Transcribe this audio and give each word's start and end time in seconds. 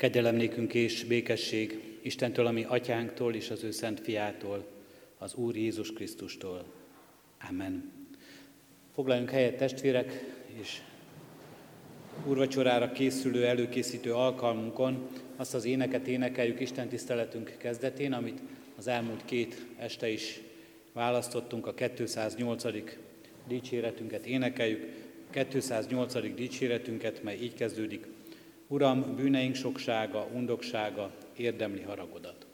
Kegyelem 0.00 0.36
nékünk 0.36 0.74
és 0.74 1.04
békesség 1.04 1.82
Istentől, 2.02 2.46
ami 2.46 2.64
atyánktól 2.64 3.34
és 3.34 3.50
az 3.50 3.64
ő 3.64 3.70
szent 3.70 4.00
fiától, 4.00 4.66
az 5.18 5.34
Úr 5.34 5.56
Jézus 5.56 5.92
Krisztustól. 5.92 6.64
Amen. 7.48 7.92
Foglaljunk 8.94 9.30
helyet 9.30 9.56
testvérek, 9.56 10.24
és 10.60 10.80
úrvacsorára 12.26 12.92
készülő, 12.92 13.46
előkészítő 13.46 14.14
alkalmunkon 14.14 15.08
azt 15.36 15.54
az 15.54 15.64
éneket 15.64 16.06
énekeljük 16.06 16.60
Isten 16.60 16.88
tiszteletünk 16.88 17.54
kezdetén, 17.58 18.12
amit 18.12 18.40
az 18.76 18.86
elmúlt 18.86 19.24
két 19.24 19.66
este 19.78 20.08
is 20.08 20.40
választottunk, 20.92 21.66
a 21.66 21.74
208. 21.74 22.64
dicséretünket 23.48 24.26
énekeljük, 24.26 24.84
208. 25.50 26.34
dicséretünket, 26.34 27.22
mely 27.22 27.38
így 27.42 27.54
kezdődik. 27.54 28.06
Uram, 28.72 29.14
bűneink 29.16 29.54
soksága, 29.54 30.26
undoksága 30.34 31.10
érdemli 31.36 31.82
haragodat. 31.82 32.46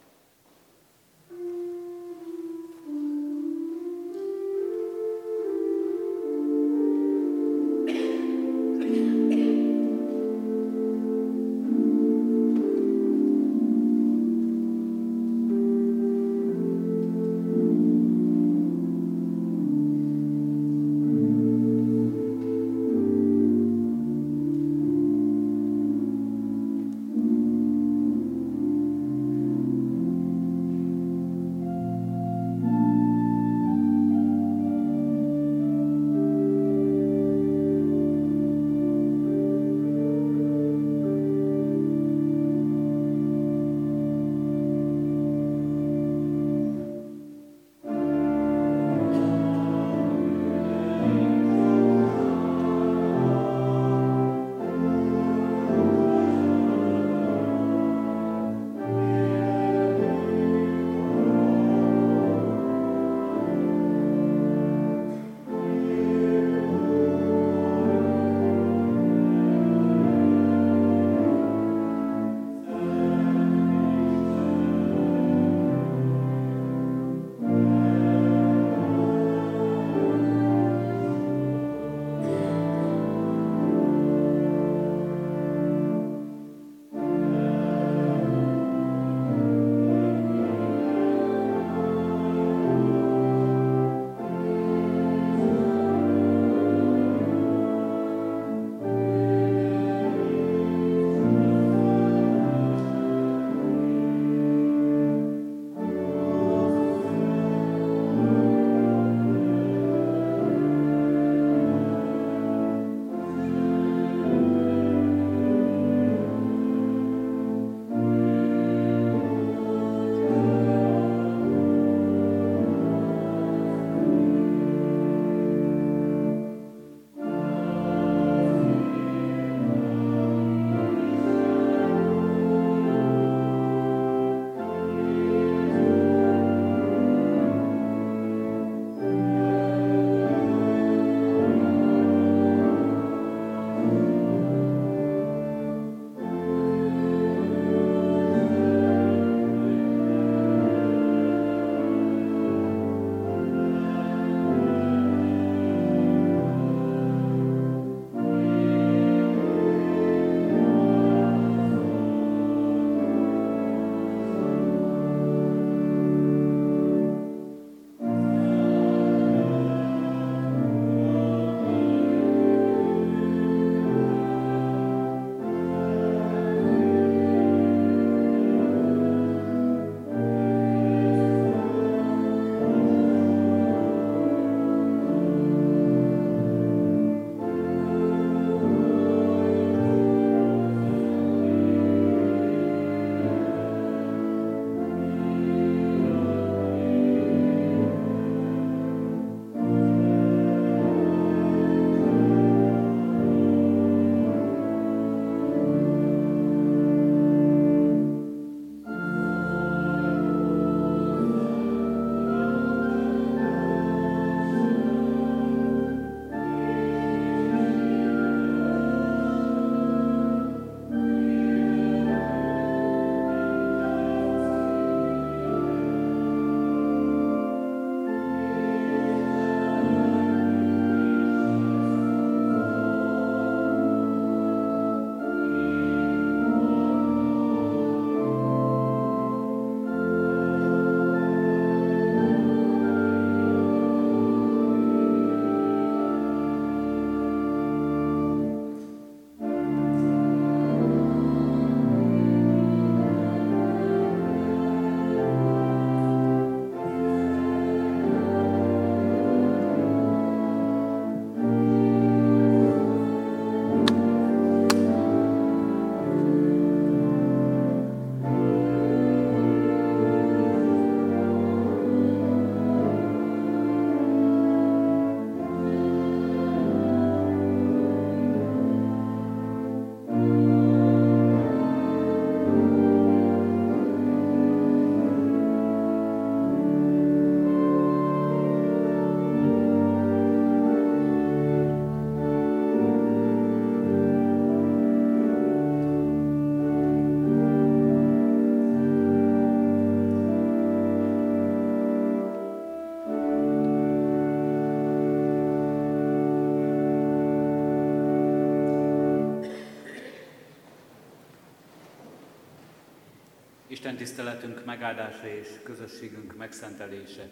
Isten 313.87 314.05
tiszteletünk 314.05 314.65
megáldása 314.65 315.29
és 315.29 315.47
közösségünk 315.63 316.37
megszentelése 316.37 317.31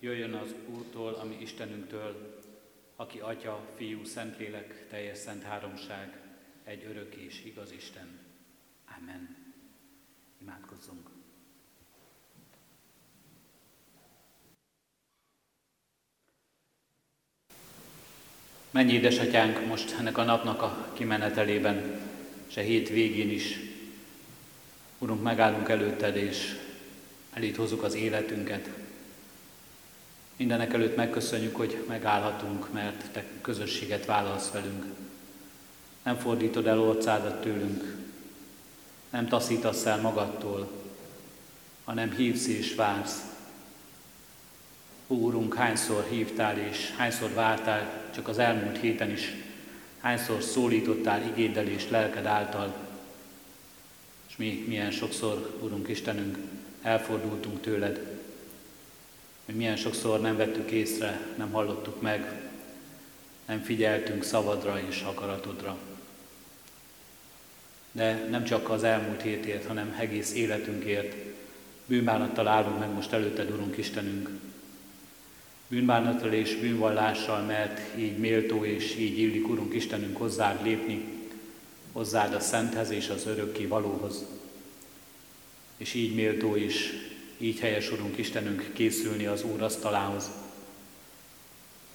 jöjjön 0.00 0.32
az 0.32 0.54
Úrtól, 0.66 1.12
ami 1.12 1.36
Istenünktől, 1.40 2.40
aki 2.96 3.18
Atya, 3.18 3.60
Fiú, 3.76 4.04
Szentlélek, 4.04 4.86
teljes 4.88 5.18
szent 5.18 5.42
háromság, 5.42 6.20
egy 6.64 6.84
örök 6.90 7.14
és 7.14 7.44
igaz 7.44 7.72
Isten. 7.72 8.18
Amen. 8.98 9.36
Imádkozzunk. 10.40 11.08
Mennyi 18.70 18.92
édesatyánk 18.92 19.66
most 19.66 19.96
ennek 19.98 20.18
a 20.18 20.24
napnak 20.24 20.62
a 20.62 20.92
kimenetelében, 20.92 22.00
a 22.56 22.60
hét 22.60 22.88
végén 22.88 23.30
is 23.30 23.72
Urunk, 25.04 25.22
megállunk 25.22 25.68
előtted, 25.68 26.16
és 26.16 26.56
elét 27.32 27.56
hozzuk 27.56 27.82
az 27.82 27.94
életünket. 27.94 28.68
Mindenek 30.36 30.72
előtt 30.72 30.96
megköszönjük, 30.96 31.56
hogy 31.56 31.84
megállhatunk, 31.88 32.72
mert 32.72 33.10
Te 33.12 33.24
közösséget 33.40 34.06
válasz 34.06 34.50
velünk. 34.50 34.84
Nem 36.02 36.16
fordítod 36.16 36.66
el 36.66 36.80
orcádat 36.80 37.40
tőlünk, 37.40 37.96
nem 39.10 39.28
taszítasz 39.28 39.84
el 39.86 40.00
magadtól, 40.00 40.70
hanem 41.84 42.10
hívsz 42.10 42.46
és 42.46 42.74
vársz. 42.74 43.22
Úrunk, 45.06 45.54
hányszor 45.54 46.06
hívtál 46.08 46.58
és 46.58 46.94
hányszor 46.96 47.30
vártál, 47.30 48.10
csak 48.14 48.28
az 48.28 48.38
elmúlt 48.38 48.78
héten 48.78 49.10
is, 49.10 49.32
hányszor 50.00 50.42
szólítottál 50.42 51.22
igéddel 51.22 51.66
és 51.66 51.88
lelked 51.88 52.26
által, 52.26 52.83
és 54.34 54.40
mi 54.40 54.64
milyen 54.66 54.90
sokszor, 54.90 55.58
Urunk 55.60 55.88
Istenünk, 55.88 56.38
elfordultunk 56.82 57.60
tőled. 57.60 58.20
Mi 59.44 59.52
milyen 59.52 59.76
sokszor 59.76 60.20
nem 60.20 60.36
vettük 60.36 60.70
észre, 60.70 61.20
nem 61.36 61.50
hallottuk 61.50 62.00
meg, 62.00 62.50
nem 63.46 63.62
figyeltünk 63.62 64.22
szavadra 64.22 64.80
és 64.88 65.02
akaratodra. 65.02 65.76
De 67.92 68.28
nem 68.30 68.44
csak 68.44 68.70
az 68.70 68.84
elmúlt 68.84 69.22
hétért, 69.22 69.66
hanem 69.66 69.96
egész 69.98 70.34
életünkért 70.34 71.14
bűnbánattal 71.86 72.48
állunk 72.48 72.78
meg 72.78 72.92
most 72.92 73.12
előtted, 73.12 73.50
Urunk 73.50 73.76
Istenünk. 73.76 74.30
Bűnbánattal 75.68 76.32
és 76.32 76.56
bűnvallással, 76.56 77.42
mert 77.42 77.98
így 77.98 78.18
méltó 78.18 78.64
és 78.64 78.96
így 78.96 79.18
illik, 79.18 79.48
Urunk 79.48 79.74
Istenünk, 79.74 80.16
hozzád 80.16 80.64
lépni, 80.64 81.13
hozzád 81.94 82.34
a 82.34 82.40
Szenthez 82.40 82.90
és 82.90 83.08
az 83.08 83.26
örökké 83.26 83.66
valóhoz. 83.66 84.24
És 85.76 85.94
így 85.94 86.14
méltó 86.14 86.56
is, 86.56 86.92
így 87.38 87.58
helyes 87.58 87.92
Urunk 87.92 88.18
Istenünk 88.18 88.70
készülni 88.72 89.26
az 89.26 89.42
Úr 89.44 89.62
asztalához, 89.62 90.30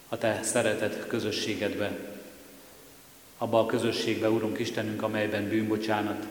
a 0.09 0.17
Te 0.17 0.39
szeretet 0.43 1.07
közösségedbe, 1.07 1.99
abba 3.37 3.59
a 3.59 3.65
közösségbe, 3.65 4.29
Urunk 4.29 4.59
Istenünk, 4.59 5.01
amelyben 5.01 5.49
bűnbocsánat, 5.49 6.27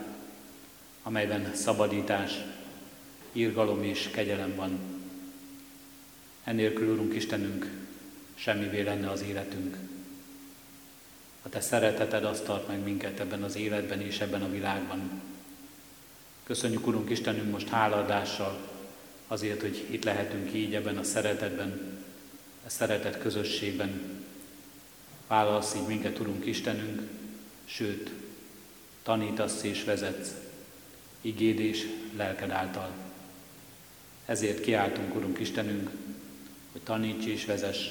amelyben 1.03 1.55
szabadítás, 1.55 2.33
írgalom 3.33 3.83
és 3.83 4.09
kegyelem 4.13 4.55
van. 4.55 4.79
Ennélkül, 6.45 6.93
Urunk 6.93 7.15
Istenünk, 7.15 7.71
semmivé 8.35 8.81
lenne 8.81 9.11
az 9.11 9.23
életünk. 9.23 9.88
A 11.49 11.51
Te 11.51 11.61
szereteted 11.61 12.25
azt 12.25 12.45
tart 12.45 12.69
meg 12.69 12.83
minket 12.83 13.21
ebben 13.21 13.43
az 13.43 13.57
életben 13.57 14.01
és 14.01 14.21
ebben 14.21 14.43
a 14.43 14.51
világban. 14.51 15.23
Köszönjük, 16.45 16.87
Urunk 16.87 17.11
Istenünk, 17.11 17.51
most 17.51 17.69
hálaadással 17.69 18.59
azért, 19.27 19.61
hogy 19.61 19.87
itt 19.91 20.05
lehetünk 20.05 20.55
így 20.55 20.75
ebben 20.75 20.99
a 20.99 21.03
szeretetben, 21.03 22.01
a 22.67 22.71
szeretet 22.71 23.19
közösségben. 23.19 24.01
Válasz 25.27 25.75
így 25.75 25.87
minket, 25.87 26.19
Urunk 26.19 26.47
Istenünk, 26.47 27.03
sőt, 27.65 28.11
tanítasz 29.03 29.63
és 29.63 29.85
vezetsz, 29.85 30.31
igéd 31.21 31.61
és 31.61 31.87
lelked 32.17 32.51
által. 32.51 32.91
Ezért 34.27 34.61
kiáltunk, 34.61 35.15
Urunk 35.15 35.39
Istenünk, 35.39 35.91
hogy 36.73 36.81
taníts 36.81 37.27
és 37.27 37.45
vezess, 37.45 37.87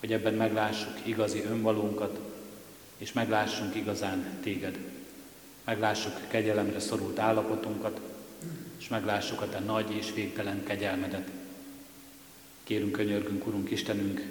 hogy 0.00 0.12
ebben 0.12 0.34
meglássuk 0.34 1.06
igazi 1.06 1.42
önvalónkat, 1.42 2.34
és 2.98 3.12
meglássunk 3.12 3.74
igazán 3.74 4.38
téged. 4.42 4.78
Meglássuk 5.64 6.12
kegyelemre 6.28 6.80
szorult 6.80 7.18
állapotunkat, 7.18 8.00
és 8.78 8.88
meglássuk 8.88 9.40
a 9.40 9.48
te 9.48 9.58
nagy 9.58 9.90
és 9.90 10.12
végtelen 10.14 10.64
kegyelmedet. 10.64 11.30
Kérünk, 12.64 12.92
könyörgünk, 12.92 13.46
Urunk 13.46 13.70
Istenünk, 13.70 14.22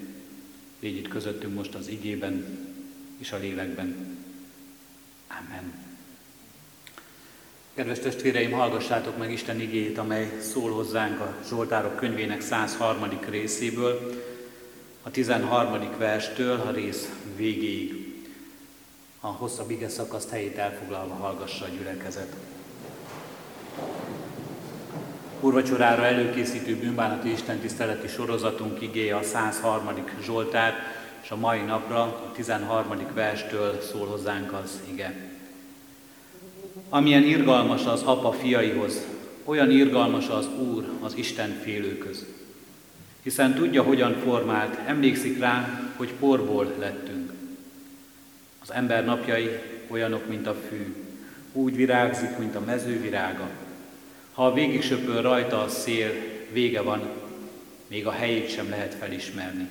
légy 0.80 0.98
itt 0.98 1.08
közöttünk 1.08 1.56
most 1.56 1.76
az 1.76 1.88
igében 1.88 2.46
és 3.18 3.32
a 3.32 3.38
lélekben. 3.38 4.18
Amen. 5.28 5.74
Kedves 7.74 8.00
testvéreim, 8.00 8.52
hallgassátok 8.52 9.18
meg 9.18 9.32
Isten 9.32 9.60
igéjét, 9.60 9.98
amely 9.98 10.40
szól 10.42 10.72
hozzánk 10.72 11.20
a 11.20 11.36
Zsoltárok 11.48 11.96
könyvének 11.96 12.42
103. 12.42 13.10
részéből, 13.30 14.24
a 15.02 15.12
13. 15.12 15.98
verstől 15.98 16.60
a 16.60 16.72
rész 16.72 17.10
végéig 17.36 18.05
a 19.26 19.36
hosszabb 19.38 19.72
ige 19.72 19.90
szakaszt 19.90 20.30
helyét 20.30 20.58
elfoglalva 20.58 21.14
hallgassa 21.14 21.66
a 21.66 21.68
gyülekezet. 21.78 22.36
Úrvacsorára 25.40 26.06
előkészítő 26.06 26.76
bűnbánati 26.76 27.32
istentiszteleti 27.32 28.08
sorozatunk 28.08 28.82
igéje 28.82 29.16
a 29.16 29.24
103. 29.24 29.90
Zsoltár, 30.22 30.74
és 31.24 31.32
a 31.32 31.36
mai 31.36 31.62
napra 31.62 32.02
a 32.02 32.32
13. 32.34 33.08
verstől 33.14 33.82
szól 33.82 34.08
hozzánk 34.08 34.54
az 34.54 34.80
ige. 34.92 35.16
Amilyen 36.90 37.24
irgalmas 37.24 37.86
az 37.86 38.02
apa 38.02 38.32
fiaihoz, 38.32 39.06
olyan 39.44 39.72
irgalmas 39.72 40.28
az 40.28 40.48
Úr 40.74 40.90
az 41.02 41.16
Isten 41.16 41.60
félőköz. 41.64 42.26
Hiszen 43.22 43.54
tudja, 43.54 43.84
hogyan 43.84 44.16
formált, 44.24 44.80
emlékszik 44.88 45.40
rá, 45.40 45.82
hogy 45.98 46.14
porból 46.14 46.74
lettünk. 46.80 47.25
Az 48.68 48.74
ember 48.74 49.06
napjai 49.06 49.60
olyanok, 49.88 50.28
mint 50.28 50.48
a 50.48 50.56
fű, 50.70 50.96
úgy 51.54 51.76
virágzik, 51.76 52.38
mint 52.38 52.56
a 52.56 52.60
mező 52.60 53.02
virága. 53.02 53.50
Ha 54.34 54.54
végig 54.54 54.84
söpör 54.84 55.22
rajta 55.22 55.62
a 55.62 55.68
szél, 55.68 56.12
vége 56.52 56.82
van, 56.82 57.10
még 57.88 58.08
a 58.08 58.12
helyét 58.12 58.50
sem 58.50 58.70
lehet 58.70 58.94
felismerni. 58.94 59.70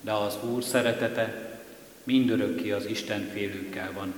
De 0.00 0.12
az 0.12 0.36
Úr 0.50 0.62
szeretete 0.64 1.58
mindörökké 2.04 2.70
az 2.70 2.86
Isten 2.86 3.30
félőkkel 3.32 3.92
van, 3.92 4.14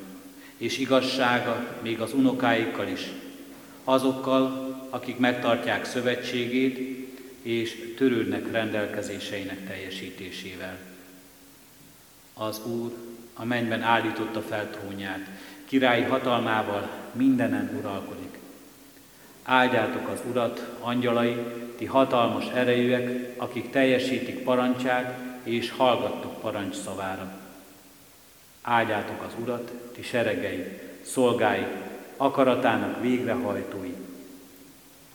és 0.57 0.79
igazsága 0.79 1.79
még 1.83 2.01
az 2.01 2.13
unokáikkal 2.13 2.89
is, 2.89 3.01
azokkal, 3.85 4.75
akik 4.91 5.19
megtartják 5.19 5.85
szövetségét, 5.85 6.79
és 7.43 7.95
törődnek 7.97 8.51
rendelkezéseinek 8.51 9.67
teljesítésével. 9.67 10.79
Az 12.35 12.61
Úr 12.65 12.93
a 13.37 13.45
mennyben 13.45 13.83
állította 13.83 14.41
fel 14.41 14.71
trónját, 14.71 15.31
királyi 15.65 16.03
hatalmával 16.03 16.91
mindenen 17.13 17.71
uralkodik. 17.79 18.39
Áldjátok 19.43 20.09
az 20.09 20.21
Urat, 20.31 20.77
angyalai, 20.81 21.37
ti 21.77 21.85
hatalmas 21.85 22.45
erejűek, 22.55 23.35
akik 23.37 23.71
teljesítik 23.71 24.43
parancsát, 24.43 25.19
és 25.43 25.71
hallgattok 25.71 26.41
parancs 26.41 26.77
szavára. 26.77 27.41
Áldjátok 28.63 29.23
az 29.23 29.33
Urat, 29.43 29.73
ti 29.95 30.03
seregei, 30.03 30.81
szolgái, 31.05 31.67
akaratának 32.17 33.01
végrehajtói. 33.01 33.95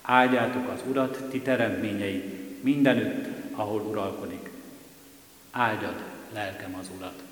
Áldjátok 0.02 0.70
az 0.70 0.80
Urat, 0.90 1.18
ti 1.30 1.42
teremtményei, 1.42 2.24
mindenütt, 2.62 3.28
ahol 3.56 3.82
uralkodik. 3.82 4.50
Áldjad, 5.52 5.96
lelkem 6.34 6.76
az 6.80 6.90
Urat 6.98 7.24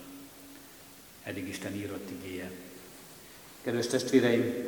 eddig 1.23 1.47
Isten 1.47 1.75
írott 1.75 2.09
igéje. 2.09 2.51
Kedves 3.61 3.88
testvéreim, 3.88 4.67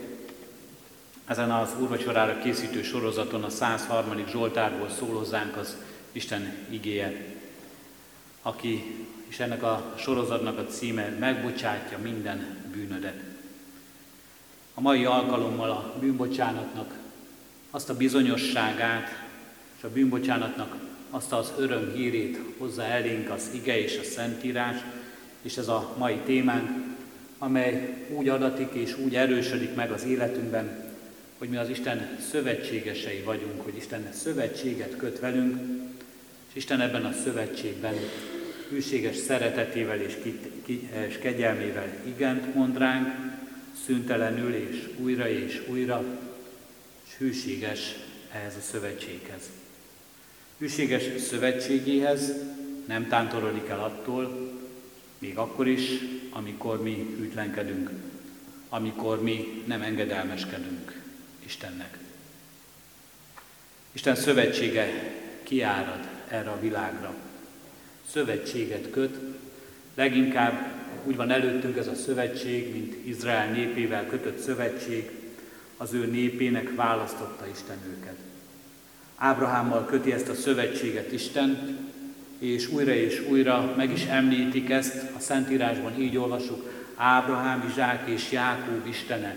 ezen 1.25 1.51
az 1.51 1.69
úrvacsorára 1.79 2.37
készítő 2.37 2.83
sorozaton 2.83 3.43
a 3.43 3.49
103. 3.49 4.27
Zsoltárból 4.27 4.89
szól 4.89 5.17
hozzánk 5.17 5.57
az 5.57 5.75
Isten 6.11 6.53
igéje, 6.69 7.25
aki 8.41 8.83
és 9.27 9.39
ennek 9.39 9.63
a 9.63 9.93
sorozatnak 9.97 10.57
a 10.57 10.65
címe 10.65 11.09
megbocsátja 11.19 11.97
minden 11.97 12.57
bűnödet. 12.71 13.21
A 14.73 14.81
mai 14.81 15.05
alkalommal 15.05 15.69
a 15.69 15.95
bűnbocsánatnak 15.99 16.93
azt 17.69 17.89
a 17.89 17.97
bizonyosságát 17.97 19.09
és 19.77 19.83
a 19.83 19.91
bűnbocsánatnak 19.91 20.75
azt 21.09 21.31
az 21.31 21.51
öröm 21.57 21.93
hírét 21.93 22.39
hozza 22.57 22.83
elénk 22.83 23.29
az 23.29 23.49
ige 23.53 23.79
és 23.79 23.97
a 23.97 24.03
szentírás, 24.03 24.77
és 25.41 25.57
ez 25.57 25.67
a 25.67 25.95
mai 25.97 26.17
témánk, 26.25 26.69
amely 27.37 28.05
úgy 28.09 28.29
adatik 28.29 28.73
és 28.73 28.97
úgy 28.97 29.15
erősödik 29.15 29.75
meg 29.75 29.91
az 29.91 30.03
életünkben, 30.03 30.89
hogy 31.37 31.49
mi 31.49 31.57
az 31.57 31.69
Isten 31.69 32.17
szövetségesei 32.31 33.21
vagyunk, 33.21 33.61
hogy 33.61 33.75
Isten 33.75 34.09
szövetséget 34.13 34.95
köt 34.97 35.19
velünk, 35.19 35.59
és 36.49 36.55
Isten 36.55 36.81
ebben 36.81 37.05
a 37.05 37.13
szövetségben 37.23 37.93
hűséges 38.69 39.15
szeretetével 39.15 39.99
és, 39.99 40.17
és 41.07 41.17
kegyelmével 41.17 41.87
igent 42.03 42.55
mond 42.55 42.77
ránk, 42.77 43.07
szüntelenül 43.85 44.53
és 44.53 44.89
újra 44.97 45.29
és 45.29 45.61
újra, 45.67 46.03
és 47.07 47.15
hűséges 47.17 47.95
ehhez 48.31 48.55
a 48.55 48.61
szövetséghez. 48.71 49.41
Hűséges 50.57 51.21
szövetségéhez 51.21 52.33
nem 52.87 53.07
tántorodik 53.07 53.69
el 53.69 53.79
attól, 53.79 54.50
még 55.21 55.37
akkor 55.37 55.67
is, 55.67 55.89
amikor 56.29 56.81
mi 56.81 57.15
hűtlenkedünk, 57.17 57.89
amikor 58.69 59.21
mi 59.21 59.63
nem 59.65 59.81
engedelmeskedünk 59.81 61.01
Istennek. 61.45 61.97
Isten 63.91 64.15
szövetsége 64.15 65.13
kiárad 65.43 66.07
erre 66.27 66.49
a 66.49 66.59
világra. 66.59 67.13
Szövetséget 68.11 68.89
köt, 68.89 69.17
leginkább 69.95 70.71
úgy 71.03 71.15
van 71.15 71.31
előttünk 71.31 71.77
ez 71.77 71.87
a 71.87 71.95
szövetség, 71.95 72.71
mint 72.71 73.07
Izrael 73.07 73.51
népével 73.51 74.05
kötött 74.07 74.39
szövetség, 74.39 75.09
az 75.77 75.93
ő 75.93 76.05
népének 76.05 76.75
választotta 76.75 77.47
Isten 77.47 77.77
őket. 77.97 78.17
Ábrahámmal 79.15 79.85
köti 79.85 80.11
ezt 80.11 80.29
a 80.29 80.35
szövetséget 80.35 81.11
Isten, 81.11 81.77
és 82.41 82.69
újra 82.69 82.93
és 82.93 83.21
újra 83.29 83.73
meg 83.77 83.91
is 83.91 84.03
említik 84.03 84.69
ezt, 84.69 84.95
a 85.17 85.19
Szentírásban 85.19 86.01
így 86.01 86.17
olvasjuk, 86.17 86.71
Ábrahám, 86.95 87.65
Izsák 87.69 88.09
és 88.09 88.31
Jákób 88.31 88.87
Istene. 88.87 89.35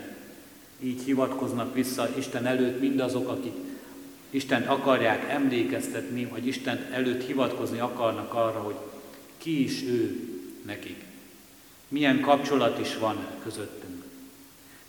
Így 0.81 1.03
hivatkoznak 1.05 1.75
vissza 1.75 2.09
Isten 2.19 2.47
előtt 2.47 2.81
mindazok, 2.81 3.29
akik 3.29 3.53
Isten 4.31 4.63
akarják 4.63 5.31
emlékeztetni, 5.31 6.25
vagy 6.25 6.47
Isten 6.47 6.87
előtt 6.93 7.27
hivatkozni 7.27 7.79
akarnak 7.79 8.35
arra, 8.35 8.59
hogy 8.59 8.77
ki 9.39 9.63
is 9.63 9.83
ő 9.83 10.29
nekik. 10.67 11.05
Milyen 11.89 12.21
kapcsolat 12.21 12.79
is 12.81 12.97
van 12.97 13.17
közöttünk. 13.43 14.05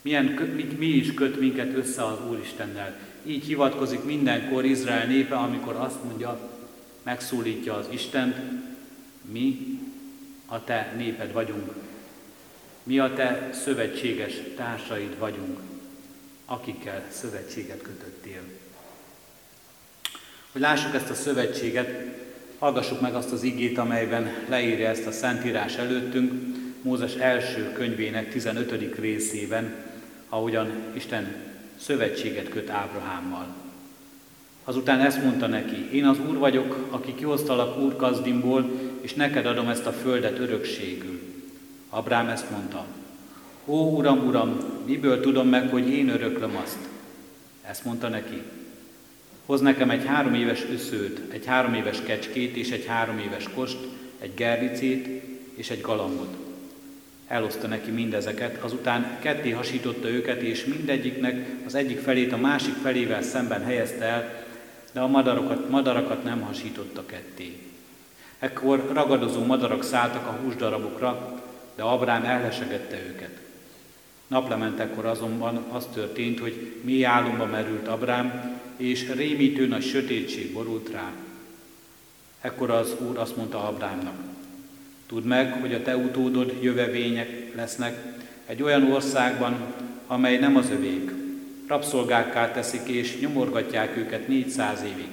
Milyen, 0.02 0.26
mi, 0.56 0.64
mi 0.78 0.88
is 0.88 1.14
köt 1.14 1.40
minket 1.40 1.76
össze 1.76 2.06
az 2.06 2.18
Úristennel. 2.30 2.98
Így 3.26 3.46
hivatkozik 3.46 4.04
mindenkor 4.04 4.66
Izrael 4.66 5.08
népe, 5.08 5.36
amikor 5.36 5.76
azt 5.76 6.04
mondja, 6.04 6.55
megszólítja 7.06 7.74
az 7.74 7.86
Istent, 7.90 8.36
mi 9.22 9.80
a 10.46 10.64
te 10.64 10.94
néped 10.98 11.34
vagyunk, 11.34 11.74
mi 12.84 13.00
a 13.00 13.14
te 13.14 13.50
szövetséges 13.54 14.34
társaid 14.56 15.20
vagyunk, 15.20 15.60
akikkel 16.46 17.04
szövetséget 17.10 17.82
kötöttél. 17.82 18.42
Hogy 20.52 20.62
lássuk 20.62 20.96
ezt 20.96 21.10
a 21.10 21.14
szövetséget, 21.14 21.90
hallgassuk 22.60 23.02
meg 23.02 23.16
azt 23.16 23.32
az 23.32 23.44
igét, 23.44 23.78
amelyben 23.78 24.34
leírja 24.50 24.90
ezt 24.90 25.06
a 25.06 25.12
Szentírás 25.12 25.76
előttünk, 25.76 26.34
Mózes 26.82 27.14
első 27.14 27.72
könyvének 27.72 28.32
15. 28.32 28.96
részében, 29.00 29.76
ahogyan 30.30 30.72
Isten 30.94 31.36
szövetséget 31.80 32.50
köt 32.50 32.70
Ábrahámmal. 32.70 33.65
Azután 34.68 35.00
ezt 35.00 35.24
mondta 35.24 35.48
neki, 35.48 35.90
én 35.92 36.06
az 36.06 36.18
Úr 36.30 36.38
vagyok, 36.38 36.88
aki 36.90 37.16
kihoztalak 37.16 37.80
Úr 37.80 37.96
Kazdimból, 37.96 38.70
és 39.02 39.14
neked 39.14 39.46
adom 39.46 39.68
ezt 39.68 39.86
a 39.86 39.92
földet 39.92 40.40
örökségül. 40.40 41.20
Abrám 41.90 42.28
ezt 42.28 42.52
mondta, 42.52 42.86
Ó, 43.66 43.98
Uram, 43.98 44.26
Uram, 44.28 44.58
miből 44.86 45.20
tudom 45.20 45.48
meg, 45.48 45.70
hogy 45.70 45.90
én 45.90 46.10
öröklöm 46.10 46.56
azt? 46.64 46.78
Ezt 47.62 47.86
mondta 47.86 48.08
neki, 48.08 48.42
hoz 49.46 49.62
nekem 49.62 49.90
egy 49.90 50.06
három 50.06 50.34
éves 50.34 50.66
összőt, 50.74 51.34
egy 51.34 51.46
három 51.46 51.74
éves 51.74 52.02
kecskét 52.02 52.56
és 52.56 52.72
egy 52.72 52.86
három 52.86 53.18
éves 53.18 53.50
kost, 53.56 53.78
egy 54.20 54.34
gerlicét 54.36 55.24
és 55.56 55.70
egy 55.70 55.82
galambot. 55.82 56.36
Eloszta 57.28 57.68
neki 57.68 57.92
mindezeket, 57.92 58.64
azután 58.64 59.18
ketté 59.20 59.50
hasította 59.50 60.10
őket, 60.10 60.42
és 60.42 60.66
mindegyiknek 60.66 61.48
az 61.66 61.76
egyik 61.76 62.00
felét 62.00 62.34
a 62.34 62.38
másik 62.38 62.74
felével 62.74 63.22
szemben 63.22 63.64
helyezte 63.64 64.06
el, 64.06 64.45
de 64.96 65.02
a 65.02 65.08
madarakat, 65.08 65.70
madarakat 65.70 66.24
nem 66.24 66.42
hasította 66.42 67.06
ketté. 67.06 67.60
Ekkor 68.40 68.90
ragadozó 68.94 69.44
madarak 69.44 69.84
szálltak 69.84 70.28
a 70.28 70.40
húsdarabokra, 70.44 71.42
de 71.76 71.84
Abrám 71.84 72.24
ellesegette 72.24 72.98
őket. 73.08 73.40
Naplementekor 74.28 75.06
azonban 75.06 75.66
az 75.72 75.88
történt, 75.94 76.40
hogy 76.40 76.82
mély 76.82 77.06
álomba 77.06 77.46
merült 77.46 77.88
Abrám, 77.88 78.60
és 78.78 79.12
rémítő 79.16 79.68
nagy 79.68 79.84
sötétség 79.84 80.54
borult 80.54 80.90
rá. 80.90 81.12
Ekkor 82.42 82.70
az 82.70 82.96
Úr 83.00 83.18
azt 83.18 83.36
mondta 83.36 83.68
Abrámnak, 83.68 84.16
Tudd 85.08 85.24
meg, 85.24 85.54
hogy 85.62 85.74
a 85.74 85.82
te 85.82 85.98
utódod 85.98 86.54
jövevények 86.62 87.56
lesznek 87.56 88.16
egy 88.46 88.64
olyan 88.64 88.92
országban, 88.92 89.74
amely 90.08 90.38
nem 90.38 90.56
az 90.56 90.70
övék, 90.70 91.25
rabszolgákká 91.68 92.52
teszik 92.52 92.88
és 92.88 93.20
nyomorgatják 93.20 93.98
őket 93.98 94.28
400 94.28 94.82
évig. 94.84 95.10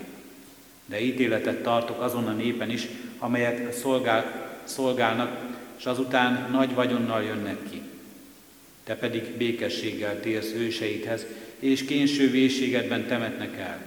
De 0.87 1.01
ítéletet 1.01 1.63
tartok 1.63 2.01
azon 2.01 2.27
a 2.27 2.33
népen 2.33 2.71
is, 2.71 2.89
amelyek 3.19 3.73
szolgál, 3.73 4.51
szolgálnak, 4.65 5.51
és 5.79 5.85
azután 5.85 6.51
nagy 6.51 6.75
vagyonnal 6.75 7.23
jönnek 7.23 7.59
ki. 7.71 7.83
Te 8.85 8.97
pedig 8.97 9.37
békességgel 9.37 10.21
térsz 10.21 10.53
őseidhez, 10.53 11.27
és 11.59 11.85
kényső 11.85 12.31
vészségedben 12.31 13.07
temetnek 13.07 13.59
el. 13.59 13.81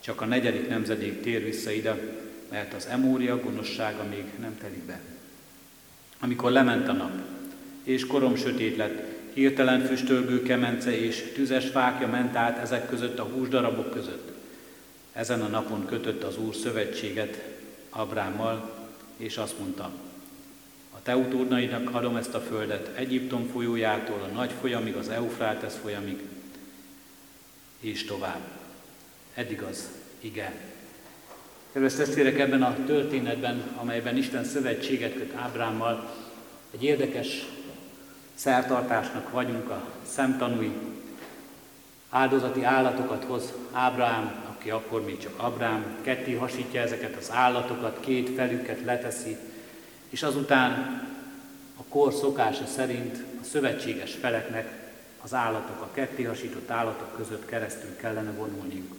Csak 0.00 0.20
a 0.20 0.24
negyedik 0.24 0.68
nemzedék 0.68 1.22
tér 1.22 1.44
vissza 1.44 1.70
ide, 1.70 1.96
mert 2.50 2.74
az 2.74 2.86
emória 2.86 3.40
gonoszsága 3.40 4.04
még 4.10 4.24
nem 4.40 4.56
telik 4.60 4.82
be. 4.82 5.00
Amikor 6.20 6.50
lement 6.50 6.88
a 6.88 6.92
nap, 6.92 7.12
és 7.82 8.06
korom 8.06 8.36
sötét 8.36 8.76
lett, 8.76 9.17
hirtelen 9.38 9.80
füstölgő 9.80 10.42
kemence 10.42 11.00
és 11.00 11.32
tüzes 11.34 11.68
fákja 11.68 12.06
ment 12.06 12.36
át 12.36 12.58
ezek 12.58 12.88
között 12.88 13.18
a 13.18 13.22
húsdarabok 13.24 13.90
között. 13.90 14.32
Ezen 15.12 15.40
a 15.40 15.46
napon 15.46 15.86
kötött 15.86 16.22
az 16.22 16.38
Úr 16.38 16.54
szövetséget 16.54 17.42
Abrámmal, 17.90 18.86
és 19.16 19.36
azt 19.36 19.58
mondta, 19.58 19.90
a 20.90 21.02
te 21.02 21.16
utódnainak 21.16 21.94
adom 21.94 22.16
ezt 22.16 22.34
a 22.34 22.40
földet 22.40 22.90
Egyiptom 22.96 23.48
folyójától 23.52 24.20
a 24.30 24.34
nagy 24.34 24.50
folyamig, 24.60 24.94
az 24.94 25.08
Eufrátesz 25.08 25.78
folyamig, 25.82 26.18
és 27.80 28.04
tovább. 28.04 28.40
Eddig 29.34 29.62
az 29.62 29.90
igen. 30.20 30.52
Kedves 31.72 31.94
testvérek, 31.94 32.38
ebben 32.38 32.62
a 32.62 32.84
történetben, 32.86 33.62
amelyben 33.76 34.16
Isten 34.16 34.44
szövetséget 34.44 35.14
köt 35.14 35.34
Ábrámmal, 35.34 36.14
egy 36.70 36.84
érdekes 36.84 37.46
szertartásnak 38.38 39.30
vagyunk 39.30 39.70
a 39.70 39.82
szemtanúi. 40.06 40.72
Áldozati 42.10 42.64
állatokat 42.64 43.24
hoz 43.24 43.52
Ábrám, 43.72 44.44
aki 44.48 44.70
akkor 44.70 45.04
még 45.04 45.18
csak 45.18 45.32
Abrám, 45.36 45.84
ketté 46.02 46.34
hasítja 46.34 46.80
ezeket 46.80 47.16
az 47.16 47.30
állatokat, 47.32 48.00
két 48.00 48.34
felüket 48.34 48.84
leteszi, 48.84 49.36
és 50.08 50.22
azután 50.22 50.70
a 51.76 51.82
kor 51.88 52.12
szokása 52.12 52.66
szerint 52.66 53.24
a 53.40 53.44
szövetséges 53.44 54.14
feleknek 54.14 54.92
az 55.22 55.34
állatok, 55.34 55.80
a 55.80 55.90
ketté 55.92 56.22
hasított 56.22 56.70
állatok 56.70 57.16
között 57.16 57.46
keresztül 57.46 57.96
kellene 57.96 58.30
vonulniuk. 58.30 58.96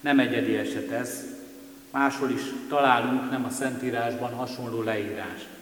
Nem 0.00 0.18
egyedi 0.18 0.56
eset 0.56 0.90
ez, 0.90 1.24
máshol 1.90 2.30
is 2.30 2.42
találunk 2.68 3.30
nem 3.30 3.44
a 3.44 3.50
Szentírásban 3.50 4.32
hasonló 4.32 4.82
leírást. 4.82 5.55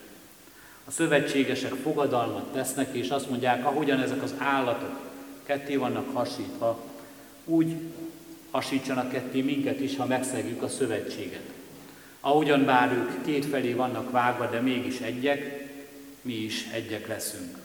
A 0.85 0.91
szövetségesek 0.91 1.73
fogadalmat 1.73 2.53
tesznek, 2.53 2.95
és 2.95 3.09
azt 3.09 3.31
mondják, 3.31 3.65
ahogyan 3.65 4.01
ezek 4.01 4.23
az 4.23 4.35
állatok 4.39 5.01
ketté 5.45 5.77
vannak 5.77 6.15
hasítva, 6.15 6.85
úgy 7.45 7.77
hasítsanak 8.51 9.11
ketté 9.11 9.41
minket 9.41 9.81
is, 9.81 9.97
ha 9.97 10.07
megszegjük 10.07 10.63
a 10.63 10.69
szövetséget. 10.69 11.51
Ahogyan 12.21 12.65
bár 12.65 12.93
ők 12.93 13.25
két 13.25 13.45
felé 13.45 13.73
vannak 13.73 14.11
vágva, 14.11 14.47
de 14.47 14.61
mégis 14.61 14.99
egyek, 14.99 15.69
mi 16.23 16.35
is 16.35 16.67
egyek 16.73 17.09
leszünk. 17.09 17.59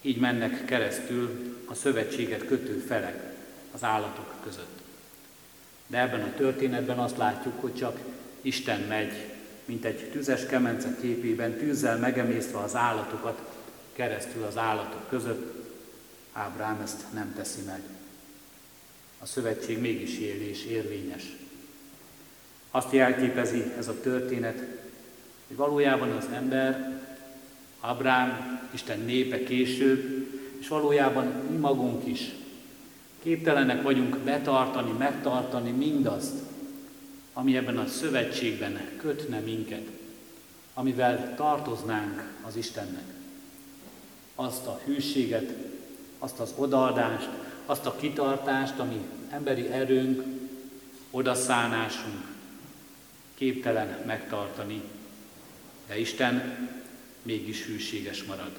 Így 0.00 0.16
mennek 0.16 0.64
keresztül 0.64 1.56
a 1.64 1.74
szövetséget 1.74 2.46
kötő 2.46 2.84
felek 2.86 3.34
az 3.74 3.84
állatok 3.84 4.34
között. 4.44 4.78
De 5.86 6.00
ebben 6.00 6.20
a 6.20 6.34
történetben 6.36 6.98
azt 6.98 7.16
látjuk, 7.16 7.60
hogy 7.60 7.74
csak 7.74 7.98
Isten 8.40 8.80
megy 8.80 9.12
mint 9.68 9.84
egy 9.84 10.10
tüzes 10.10 10.46
kemence 10.46 10.96
képében 11.00 11.56
tűzzel 11.56 11.98
megemésztve 11.98 12.58
az 12.58 12.76
állatokat 12.76 13.38
keresztül 13.92 14.42
az 14.42 14.56
állatok 14.56 15.08
között, 15.08 15.56
Ábrám 16.32 16.80
ezt 16.82 17.04
nem 17.12 17.32
teszi 17.36 17.60
meg. 17.66 17.80
A 19.18 19.26
szövetség 19.26 19.80
mégis 19.80 20.18
él 20.18 20.48
és 20.48 20.64
érvényes. 20.64 21.22
Azt 22.70 22.92
jelképezi 22.92 23.72
ez 23.78 23.88
a 23.88 24.00
történet, 24.00 24.58
hogy 25.46 25.56
valójában 25.56 26.10
az 26.10 26.26
ember, 26.32 27.00
Ábrám, 27.80 28.60
Isten 28.70 29.00
népe 29.00 29.42
később, 29.42 30.28
és 30.58 30.68
valójában 30.68 31.26
mi 31.26 31.56
magunk 31.56 32.06
is 32.06 32.32
Képtelenek 33.22 33.82
vagyunk 33.82 34.18
betartani, 34.18 34.92
megtartani 34.98 35.70
mindazt, 35.70 36.34
ami 37.38 37.56
ebben 37.56 37.78
a 37.78 37.86
szövetségben 37.86 38.80
kötne 38.96 39.38
minket, 39.38 39.86
amivel 40.74 41.34
tartoznánk 41.36 42.32
az 42.46 42.56
Istennek. 42.56 43.04
Azt 44.34 44.66
a 44.66 44.80
hűséget, 44.84 45.52
azt 46.18 46.40
az 46.40 46.54
odaadást, 46.56 47.28
azt 47.66 47.86
a 47.86 47.96
kitartást, 47.96 48.78
ami 48.78 49.00
emberi 49.30 49.66
erőnk, 49.66 50.24
odaszánásunk 51.10 52.26
képtelen 53.34 54.02
megtartani, 54.06 54.82
de 55.88 55.98
Isten 55.98 56.68
mégis 57.22 57.64
hűséges 57.64 58.24
marad. 58.24 58.52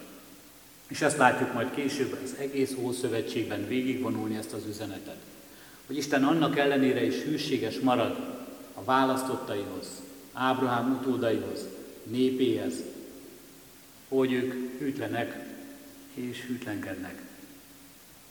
És 0.88 1.02
ezt 1.02 1.18
látjuk 1.18 1.54
majd 1.54 1.72
később 1.72 2.18
az 2.24 2.36
egész 2.38 2.76
Ószövetségben 2.82 3.68
végigvonulni 3.68 4.36
ezt 4.36 4.54
az 4.54 4.66
üzenetet. 4.66 5.20
Hogy 5.88 5.98
Isten 5.98 6.24
annak 6.24 6.58
ellenére 6.58 7.06
is 7.06 7.16
hűséges 7.16 7.80
marad 7.80 8.39
a 8.80 8.84
választottaihoz, 8.84 9.88
Ábrahám 10.34 10.92
utódaihoz, 10.92 11.68
népéhez, 12.04 12.74
hogy 14.08 14.32
ők 14.32 14.80
hűtlenek 14.80 15.46
és 16.14 16.46
hűtlenkednek. 16.48 17.22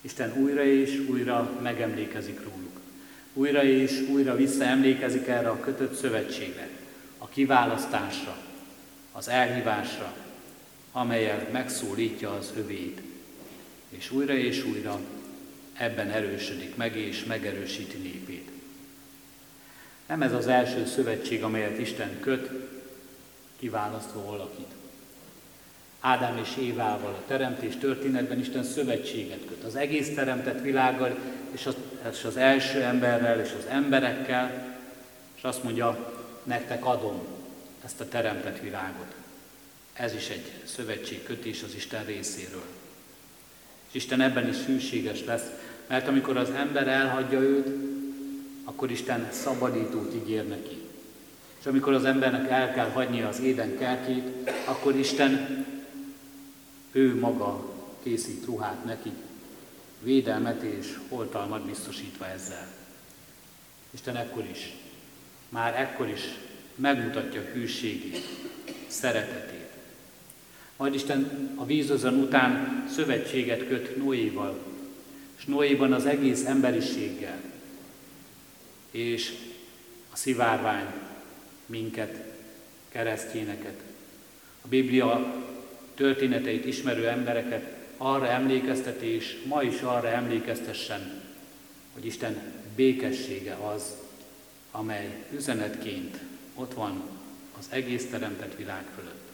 Isten 0.01 0.33
újra 0.43 0.65
és 0.65 0.99
újra 1.09 1.59
megemlékezik 1.63 2.41
róluk. 2.43 2.81
Újra 3.33 3.65
és 3.65 4.01
újra 4.11 4.37
visszaemlékezik 4.37 5.27
erre 5.27 5.49
a 5.49 5.61
kötött 5.61 5.95
szövetségre, 5.95 6.69
a 7.19 7.29
kiválasztásra, 7.29 8.37
az 9.13 9.29
elhívásra, 9.29 10.15
amelyel 10.93 11.49
megszólítja 11.53 12.31
az 12.31 12.53
övét. 12.57 13.01
És 13.89 14.11
újra 14.11 14.35
és 14.35 14.65
újra 14.65 15.01
ebben 15.73 16.11
erősödik 16.11 16.77
meg 16.77 16.97
és 16.97 17.25
megerősíti 17.25 17.97
népét. 17.97 18.48
Nem 20.09 20.23
ez 20.23 20.33
az 20.33 20.47
első 20.47 20.87
szövetség, 20.87 21.43
amelyet 21.43 21.79
Isten 21.79 22.21
köt, 22.21 22.51
kiválasztva 23.59 24.25
valakit. 24.25 24.73
Ádám 26.01 26.37
és 26.37 26.57
Évával 26.57 27.13
a 27.13 27.27
teremtés 27.27 27.77
történetben 27.77 28.39
Isten 28.39 28.65
szövetséget 28.65 29.41
köt. 29.49 29.65
Az 29.65 29.77
egész 29.77 30.15
teremtett 30.15 30.63
világgal, 30.63 31.19
és 31.51 31.67
az, 31.67 31.77
és 32.11 32.25
az 32.25 32.37
első 32.37 32.83
emberrel, 32.83 33.41
és 33.41 33.55
az 33.59 33.67
emberekkel, 33.69 34.77
és 35.35 35.43
azt 35.43 35.63
mondja, 35.63 36.15
nektek 36.43 36.85
adom 36.85 37.27
ezt 37.85 38.01
a 38.01 38.09
teremtett 38.09 38.61
világot. 38.61 39.15
Ez 39.93 40.15
is 40.15 40.29
egy 40.29 40.53
szövetségkötés 40.65 41.63
az 41.63 41.75
Isten 41.75 42.05
részéről. 42.05 42.67
És 43.89 43.95
Isten 43.95 44.21
ebben 44.21 44.49
is 44.49 44.57
hűséges 44.65 45.25
lesz, 45.25 45.47
mert 45.87 46.09
amikor 46.09 46.37
az 46.37 46.51
ember 46.51 46.89
elhagyja 46.89 47.41
őt, 47.41 47.98
akkor 48.69 48.91
Isten 48.91 49.29
szabadítót 49.33 50.15
ígér 50.15 50.49
neki. 50.49 50.83
És 51.61 51.67
amikor 51.67 51.93
az 51.93 52.05
embernek 52.05 52.51
el 52.51 52.73
kell 52.73 52.91
hagynia 52.91 53.29
az 53.29 53.41
éden 53.41 53.79
kertjét, 53.79 54.51
akkor 54.65 54.97
Isten 54.97 55.65
ő 56.93 57.19
maga 57.19 57.75
készít 58.03 58.45
ruhát 58.45 58.85
neki, 58.85 59.11
védelmet 60.03 60.63
és 60.63 60.99
oltalmat 61.09 61.67
biztosítva 61.67 62.27
ezzel. 62.27 62.67
Isten 63.91 64.17
ekkor 64.17 64.45
is, 64.51 64.75
már 65.49 65.81
ekkor 65.81 66.09
is 66.09 66.23
megmutatja 66.75 67.41
hűségét, 67.41 68.27
szeretetét. 68.87 69.71
Majd 70.77 70.95
Isten 70.95 71.53
a 71.55 71.65
vízözön 71.65 72.15
után 72.15 72.85
szövetséget 72.95 73.67
köt 73.69 73.97
Noéval, 73.97 74.59
és 75.39 75.45
Noéban 75.45 75.93
az 75.93 76.07
egész 76.07 76.45
emberiséggel, 76.45 77.41
és 78.99 79.33
a 80.13 80.17
szivárvány 80.17 80.87
minket, 81.67 82.25
keresztényeket. 82.89 83.81
A 84.61 84.69
Biblia 84.69 85.45
történeteit 85.95 86.65
ismerő 86.65 87.09
embereket 87.09 87.77
arra 87.97 88.29
emlékezteti, 88.29 89.07
és 89.07 89.43
ma 89.47 89.63
is 89.63 89.81
arra 89.81 90.09
emlékeztessen, 90.09 91.23
hogy 91.93 92.07
Isten 92.07 92.37
békessége 92.77 93.55
az, 93.55 93.97
amely 94.71 95.25
üzenetként 95.35 96.19
ott 96.55 96.75
van 96.75 97.03
az 97.59 97.67
egész 97.71 98.11
teremtett 98.11 98.57
világ 98.57 98.85
fölött. 98.95 99.27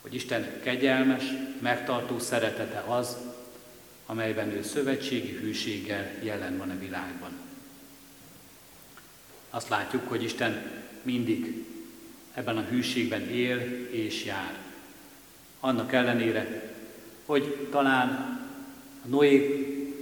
Hogy 0.00 0.14
Isten 0.14 0.60
kegyelmes, 0.62 1.24
megtartó 1.60 2.18
szeretete 2.18 2.84
az, 2.86 3.16
amelyben 4.06 4.50
ő 4.50 4.62
szövetségi 4.62 5.32
hűséggel 5.32 6.10
jelen 6.22 6.58
van 6.58 6.70
a 6.70 6.78
világban. 6.78 7.45
Azt 9.56 9.68
látjuk, 9.68 10.08
hogy 10.08 10.22
Isten 10.22 10.70
mindig 11.02 11.64
ebben 12.34 12.56
a 12.56 12.64
hűségben 12.70 13.28
él 13.28 13.88
és 13.90 14.24
jár. 14.24 14.54
Annak 15.60 15.92
ellenére, 15.92 16.72
hogy 17.26 17.68
talán 17.70 18.08
a 19.04 19.08
Noé 19.08 19.36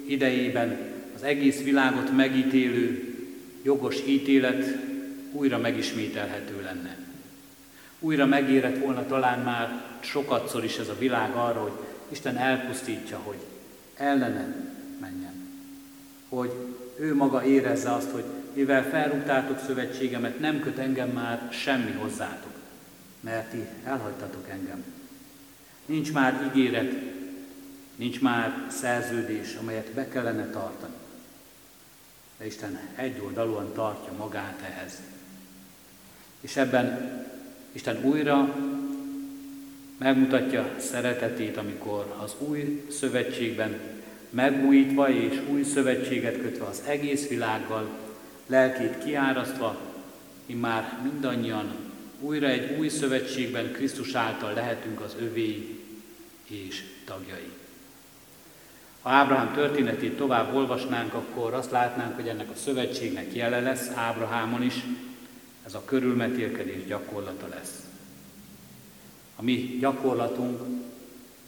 idejében 0.06 0.78
az 1.14 1.22
egész 1.22 1.62
világot 1.62 2.16
megítélő 2.16 3.14
jogos 3.62 3.96
ítélet 4.06 4.76
újra 5.32 5.58
megismételhető 5.58 6.62
lenne. 6.62 6.96
Újra 7.98 8.26
megérett 8.26 8.78
volna 8.78 9.06
talán 9.06 9.38
már 9.38 9.84
sokatszor 10.00 10.64
is 10.64 10.76
ez 10.76 10.88
a 10.88 10.98
világ 10.98 11.34
arra, 11.34 11.60
hogy 11.60 11.78
Isten 12.08 12.36
elpusztítja, 12.36 13.18
hogy 13.18 13.38
ellene 13.94 14.56
menjen. 15.00 15.48
Hogy 16.28 16.52
ő 16.98 17.14
maga 17.14 17.44
érezze 17.44 17.92
azt, 17.92 18.10
hogy 18.10 18.24
mivel 18.54 18.82
felrúgtátok 18.82 19.60
szövetségemet, 19.66 20.38
nem 20.38 20.60
köt 20.60 20.78
engem 20.78 21.08
már 21.08 21.48
semmi 21.52 21.92
hozzátok, 21.92 22.52
mert 23.20 23.50
ti 23.50 23.66
elhagytatok 23.84 24.48
engem. 24.48 24.84
Nincs 25.86 26.12
már 26.12 26.52
ígéret, 26.54 26.92
nincs 27.96 28.20
már 28.20 28.66
szerződés, 28.70 29.56
amelyet 29.60 29.90
be 29.90 30.08
kellene 30.08 30.46
tartani. 30.46 30.94
De 32.38 32.46
Isten 32.46 32.78
egyoldalúan 32.94 33.72
tartja 33.72 34.12
magát 34.12 34.62
ehhez. 34.62 35.00
És 36.40 36.56
ebben 36.56 37.12
Isten 37.72 38.04
újra 38.04 38.56
megmutatja 39.98 40.74
szeretetét, 40.78 41.56
amikor 41.56 42.16
az 42.22 42.34
új 42.38 42.86
szövetségben 42.90 43.80
megújítva 44.30 45.10
és 45.10 45.40
új 45.50 45.62
szövetséget 45.62 46.40
kötve 46.40 46.64
az 46.64 46.82
egész 46.86 47.28
világgal, 47.28 48.03
lelkét 48.46 49.04
kiárasztva, 49.04 49.76
már 50.46 50.98
mindannyian 51.02 51.84
újra 52.20 52.46
egy 52.46 52.78
új 52.78 52.88
szövetségben 52.88 53.72
Krisztus 53.72 54.14
által 54.14 54.52
lehetünk 54.52 55.00
az 55.00 55.16
övé 55.20 55.80
és 56.48 56.84
tagjai. 57.04 57.50
Ha 59.00 59.10
Ábrahám 59.10 59.52
történetét 59.52 60.16
tovább 60.16 60.54
olvasnánk, 60.54 61.14
akkor 61.14 61.54
azt 61.54 61.70
látnánk, 61.70 62.14
hogy 62.14 62.28
ennek 62.28 62.50
a 62.50 62.56
szövetségnek 62.56 63.34
jele 63.34 63.60
lesz 63.60 63.90
Ábrahámon 63.94 64.62
is, 64.62 64.84
ez 65.66 65.74
a 65.74 65.84
körülmetélkedés 65.84 66.86
gyakorlata 66.86 67.48
lesz. 67.48 67.82
A 69.36 69.42
mi 69.42 69.76
gyakorlatunk, 69.80 70.60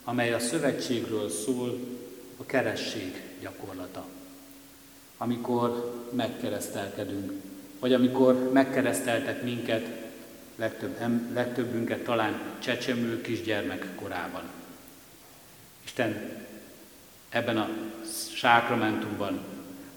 amely 0.03 0.33
a 0.33 0.39
szövetségről 0.39 1.29
szól, 1.29 1.79
a 2.37 2.45
keresség 2.45 3.21
gyakorlata. 3.41 4.05
Amikor 5.17 5.93
megkeresztelkedünk, 6.11 7.31
vagy 7.79 7.93
amikor 7.93 8.49
megkereszteltek 8.53 9.43
minket, 9.43 9.85
legtöbb, 10.55 10.97
legtöbbünket 11.33 12.03
talán 12.03 12.39
csecsemő 12.59 13.21
kisgyermek 13.21 13.87
korában. 13.95 14.43
Isten 15.83 16.45
ebben 17.29 17.57
a 17.57 17.69
sákramentumban 18.33 19.39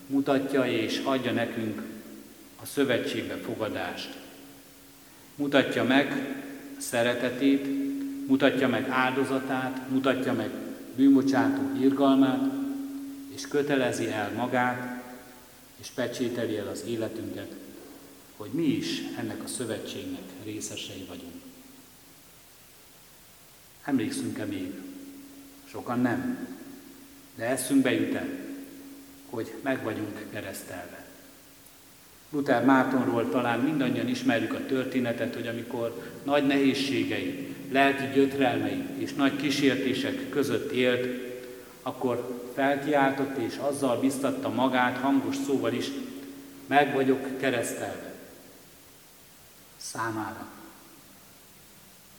mutatja 0.07 0.67
és 0.67 1.01
adja 1.05 1.33
nekünk 1.33 1.83
a 2.63 2.67
szövetségbe 2.67 3.37
fogadást. 3.37 4.19
Mutatja 5.35 5.85
meg 5.85 6.37
szeretetét, 6.79 7.67
mutatja 8.27 8.69
meg 8.69 8.89
áldozatát, 8.89 9.89
mutatja 9.89 10.33
meg 10.33 10.51
bűnbocsátó 10.97 11.63
irgalmát, 11.81 12.41
és 13.35 13.49
kötelezi 13.49 14.11
el 14.11 14.31
magát, 14.37 15.00
és 15.81 15.89
pecsételi 15.95 16.57
el 16.57 16.69
az 16.69 16.85
életünket, 16.87 17.53
hogy 18.37 18.51
mi 18.53 18.67
is 18.67 19.03
ennek 19.19 19.43
a 19.45 19.49
szövetségnek 19.49 20.23
részesei 20.45 21.05
vagyunk. 21.09 21.43
Emlékszünk-e 23.85 24.45
még? 24.45 24.73
Sokan 25.65 26.01
nem. 26.01 26.49
De 27.35 27.45
eszünkbe 27.45 27.93
jut 27.93 28.15
el, 28.15 28.29
hogy 29.31 29.53
meg 29.63 29.83
vagyunk 29.83 30.31
keresztelve. 30.33 31.05
Luther 32.31 32.65
Mártonról 32.65 33.29
talán 33.29 33.61
mindannyian 33.61 34.09
ismerjük 34.09 34.53
a 34.53 34.67
történetet, 34.67 35.35
hogy 35.35 35.47
amikor 35.47 36.13
nagy 36.25 36.47
nehézségei, 36.47 37.55
lelki 37.71 38.05
gyötrelmei 38.15 38.85
és 38.99 39.13
nagy 39.13 39.37
kísértések 39.37 40.29
között 40.29 40.73
élt, 40.73 41.30
akkor 41.83 42.43
felkiáltott 42.55 43.37
és 43.37 43.57
azzal 43.57 44.01
biztatta 44.01 44.49
magát 44.49 44.97
hangos 44.97 45.37
szóval 45.37 45.73
is, 45.73 45.91
meg 46.67 46.95
vagyok 46.95 47.39
keresztelve. 47.39 48.15
Számára. 49.77 50.47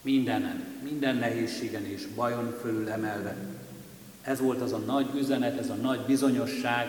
Mindenen, 0.01 0.63
minden 0.83 1.15
nehézségen 1.15 1.85
és 1.85 2.05
bajon 2.15 2.57
fölül 2.61 2.89
emelve. 2.89 3.35
Ez 4.21 4.39
volt 4.39 4.61
az 4.61 4.73
a 4.73 4.77
nagy 4.77 5.07
üzenet, 5.15 5.59
ez 5.59 5.69
a 5.69 5.73
nagy 5.73 5.99
bizonyosság, 5.99 6.87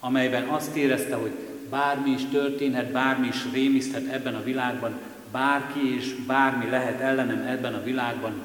amelyben 0.00 0.48
azt 0.48 0.76
érezte, 0.76 1.14
hogy 1.14 1.32
bármi 1.70 2.10
is 2.10 2.24
történhet, 2.24 2.92
bármi 2.92 3.26
is 3.26 3.50
rémiszthet 3.52 4.06
ebben 4.06 4.34
a 4.34 4.42
világban, 4.42 4.98
bárki 5.32 5.94
és 5.96 6.14
bármi 6.26 6.70
lehet 6.70 7.00
ellenem 7.00 7.46
ebben 7.46 7.74
a 7.74 7.82
világban, 7.82 8.42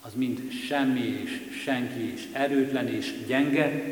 az 0.00 0.12
mind 0.14 0.52
semmi 0.66 1.00
és 1.00 1.60
senki 1.62 2.12
és 2.12 2.28
erőtlen 2.32 2.88
és 2.88 3.14
gyenge, 3.26 3.82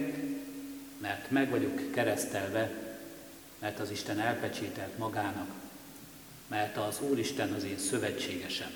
mert 1.01 1.31
meg 1.31 1.51
vagyok 1.51 1.91
keresztelve, 1.91 2.71
mert 3.59 3.79
az 3.79 3.91
Isten 3.91 4.21
elpecsételt 4.21 4.99
magának, 4.99 5.49
mert 6.47 6.77
az 6.77 7.01
Úristen 7.11 7.53
az 7.53 7.65
én 7.65 7.79
szövetségesem, 7.79 8.71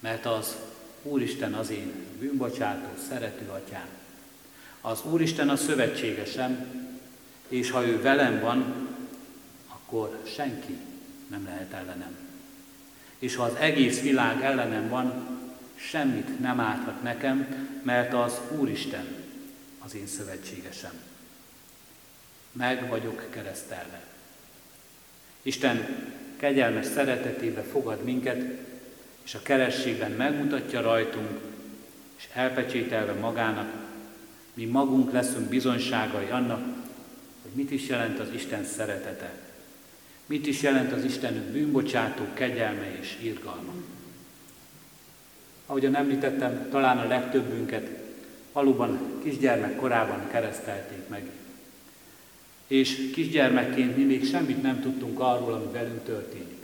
mert 0.00 0.26
az 0.26 0.56
Úristen 1.02 1.54
az 1.54 1.70
én 1.70 1.92
bűnbocsátó, 2.18 2.88
szerető 3.08 3.48
atyám. 3.48 3.88
Az 4.80 5.00
Úristen 5.10 5.48
a 5.48 5.56
szövetségesem, 5.56 6.66
és 7.48 7.70
ha 7.70 7.86
ő 7.86 8.00
velem 8.00 8.40
van, 8.40 8.88
akkor 9.66 10.22
senki 10.34 10.76
nem 11.26 11.44
lehet 11.44 11.72
ellenem. 11.72 12.16
És 13.18 13.34
ha 13.36 13.42
az 13.42 13.54
egész 13.54 14.00
világ 14.00 14.42
ellenem 14.42 14.88
van, 14.88 15.36
semmit 15.76 16.40
nem 16.40 16.60
árthat 16.60 17.02
nekem, 17.02 17.68
mert 17.82 18.14
az 18.14 18.40
Úristen 18.58 19.06
az 19.78 19.94
én 19.94 20.06
szövetségesem. 20.06 20.92
Meg 22.52 22.88
vagyok 22.88 23.30
keresztelve. 23.30 24.02
Isten 25.42 25.86
kegyelmes 26.36 26.86
szeretetébe 26.86 27.62
fogad 27.62 28.04
minket, 28.04 28.44
és 29.24 29.34
a 29.34 29.42
kerességben 29.42 30.10
megmutatja 30.10 30.80
rajtunk, 30.80 31.40
és 32.16 32.28
elpecsételve 32.32 33.12
magának, 33.12 33.72
mi 34.54 34.64
magunk 34.64 35.12
leszünk 35.12 35.48
bizonyságai 35.48 36.28
annak, 36.30 36.60
hogy 37.42 37.50
mit 37.52 37.70
is 37.70 37.88
jelent 37.88 38.18
az 38.18 38.28
Isten 38.34 38.64
szeretete, 38.64 39.32
mit 40.26 40.46
is 40.46 40.62
jelent 40.62 40.92
az 40.92 41.04
Isten 41.04 41.50
bűnbocsátó 41.52 42.24
kegyelme 42.34 42.98
és 43.00 43.18
irgalma. 43.22 43.72
Ahogyan 45.66 45.96
említettem, 45.96 46.68
talán 46.70 46.98
a 46.98 47.06
legtöbbünket 47.06 47.88
valóban 48.52 49.20
kisgyermek 49.22 49.76
korában 49.76 50.28
keresztelték 50.30 51.08
meg. 51.08 51.30
És 52.66 53.10
kisgyermekként 53.14 53.96
mi 53.96 54.02
még 54.02 54.26
semmit 54.26 54.62
nem 54.62 54.80
tudtunk 54.80 55.20
arról, 55.20 55.52
ami 55.52 55.72
velünk 55.72 56.04
történik. 56.04 56.58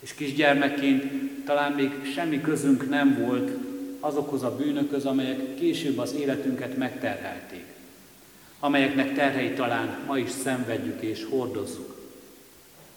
És 0.00 0.14
kisgyermekként 0.14 1.04
talán 1.44 1.72
még 1.72 1.90
semmi 2.14 2.40
közünk 2.40 2.88
nem 2.88 3.18
volt 3.18 3.50
azokhoz 4.00 4.42
a 4.42 4.56
bűnökhöz, 4.56 5.04
amelyek 5.04 5.54
később 5.54 5.98
az 5.98 6.14
életünket 6.14 6.76
megterhelték. 6.76 7.64
Amelyeknek 8.58 9.14
terhei 9.14 9.50
talán 9.50 9.98
ma 10.06 10.18
is 10.18 10.30
szenvedjük 10.30 11.02
és 11.02 11.24
hordozzuk. 11.30 12.00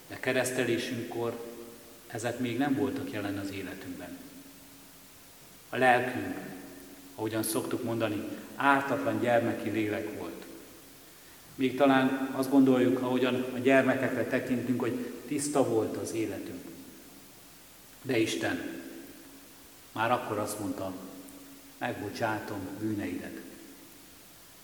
De 0.08 0.20
keresztelésünkkor 0.20 1.46
ezek 2.08 2.40
még 2.40 2.58
nem 2.58 2.76
voltak 2.76 3.12
jelen 3.12 3.38
az 3.38 3.52
életünkben. 3.52 4.18
A 5.70 5.78
lelkünk, 5.78 6.36
ahogyan 7.16 7.44
szoktuk 7.44 7.84
mondani, 7.84 8.24
ártatlan 8.56 9.20
gyermeki 9.20 9.70
lélek 9.70 10.18
volt. 10.18 10.46
Még 11.56 11.78
talán 11.78 12.32
azt 12.36 12.50
gondoljuk, 12.50 13.02
ahogyan 13.02 13.46
a 13.54 13.58
gyermekekre 13.58 14.26
tekintünk, 14.26 14.80
hogy 14.80 15.12
tiszta 15.28 15.70
volt 15.70 15.98
az 15.98 16.14
életünk. 16.14 16.64
De 18.02 18.18
Isten 18.18 18.78
már 19.92 20.12
akkor 20.12 20.38
azt 20.38 20.60
mondta, 20.60 20.94
megbocsátom 21.78 22.60
bűneidet. 22.80 23.42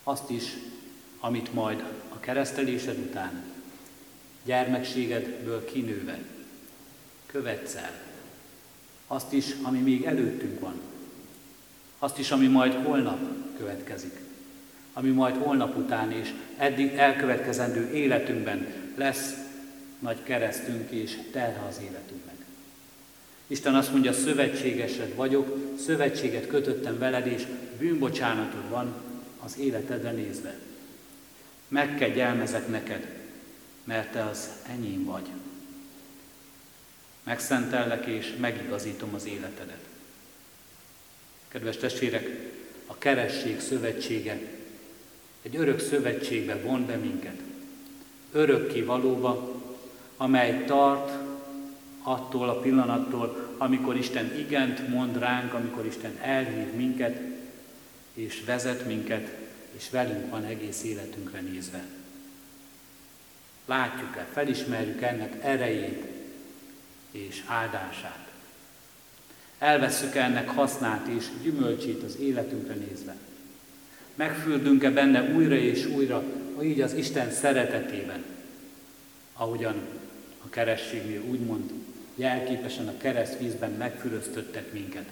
Azt 0.02 0.30
is, 0.30 0.42
amit 1.20 1.54
majd 1.54 1.84
a 2.08 2.20
keresztelésed 2.20 2.98
után, 2.98 3.42
gyermekségedből 4.44 5.64
kinőve, 5.64 6.18
követsz 7.26 7.74
el. 7.74 8.02
Azt 9.06 9.32
is, 9.32 9.54
ami 9.62 9.78
még 9.78 10.04
előttünk 10.04 10.60
van, 10.60 10.80
azt 12.04 12.18
is, 12.18 12.30
ami 12.30 12.46
majd 12.46 12.74
holnap 12.74 13.18
következik, 13.58 14.18
ami 14.92 15.10
majd 15.10 15.36
holnap 15.36 15.76
után 15.76 16.12
és 16.12 16.32
eddig 16.56 16.92
elkövetkezendő 16.92 17.92
életünkben 17.92 18.66
lesz 18.94 19.34
nagy 19.98 20.22
keresztünk 20.22 20.90
és 20.90 21.18
terhe 21.32 21.66
az 21.68 21.80
életünknek. 21.82 22.34
Isten 23.46 23.74
azt 23.74 23.92
mondja, 23.92 24.12
szövetségesed 24.12 25.14
vagyok, 25.14 25.58
szövetséget 25.78 26.46
kötöttem 26.46 26.98
veled, 26.98 27.26
és 27.26 27.46
bűnbocsánatod 27.78 28.68
van 28.68 28.94
az 29.44 29.58
életedre 29.58 30.10
nézve. 30.10 30.54
Megkegyelmezek 31.68 32.68
neked, 32.68 33.06
mert 33.84 34.12
te 34.12 34.24
az 34.24 34.48
enyém 34.68 35.04
vagy. 35.04 35.26
Megszentellek 37.22 38.06
és 38.06 38.34
megigazítom 38.40 39.14
az 39.14 39.26
életedet. 39.26 39.93
Kedves 41.54 41.76
testvérek, 41.76 42.28
a 42.86 42.98
keresség 42.98 43.60
szövetsége 43.60 44.40
egy 45.42 45.56
örök 45.56 45.80
szövetségbe 45.80 46.60
von 46.60 46.86
be 46.86 46.96
minket. 46.96 47.36
Örökké 48.32 48.80
valóba, 48.80 49.62
amely 50.16 50.64
tart 50.64 51.10
attól 52.02 52.48
a 52.48 52.58
pillanattól, 52.58 53.54
amikor 53.58 53.96
Isten 53.96 54.38
igent 54.38 54.88
mond 54.88 55.18
ránk, 55.18 55.52
amikor 55.52 55.86
Isten 55.86 56.18
elhív 56.20 56.72
minket, 56.72 57.20
és 58.14 58.42
vezet 58.46 58.86
minket, 58.86 59.30
és 59.76 59.90
velünk 59.90 60.30
van 60.30 60.44
egész 60.44 60.82
életünkre 60.82 61.40
nézve. 61.40 61.84
Látjuk-e, 63.66 64.26
felismerjük 64.32 65.02
ennek 65.02 65.44
erejét 65.44 66.04
és 67.10 67.42
áldását. 67.46 68.23
Elvesszük 69.58 70.14
ennek 70.14 70.48
hasznát 70.48 71.06
és 71.06 71.24
gyümölcsét 71.42 72.02
az 72.02 72.16
életünkre 72.20 72.74
nézve. 72.74 73.16
Megfürdünk-e 74.14 74.90
benne 74.90 75.32
újra 75.34 75.54
és 75.54 75.86
újra, 75.86 76.22
így 76.62 76.80
az 76.80 76.94
Isten 76.94 77.30
szeretetében, 77.30 78.24
ahogyan 79.32 79.74
a 80.44 80.48
kerességnél 80.48 81.22
úgymond 81.30 81.70
jelképesen 82.14 82.88
a 82.88 82.96
kereszt 82.96 83.38
vízben 83.38 83.70
megfüröztöttek 83.70 84.72
minket. 84.72 85.06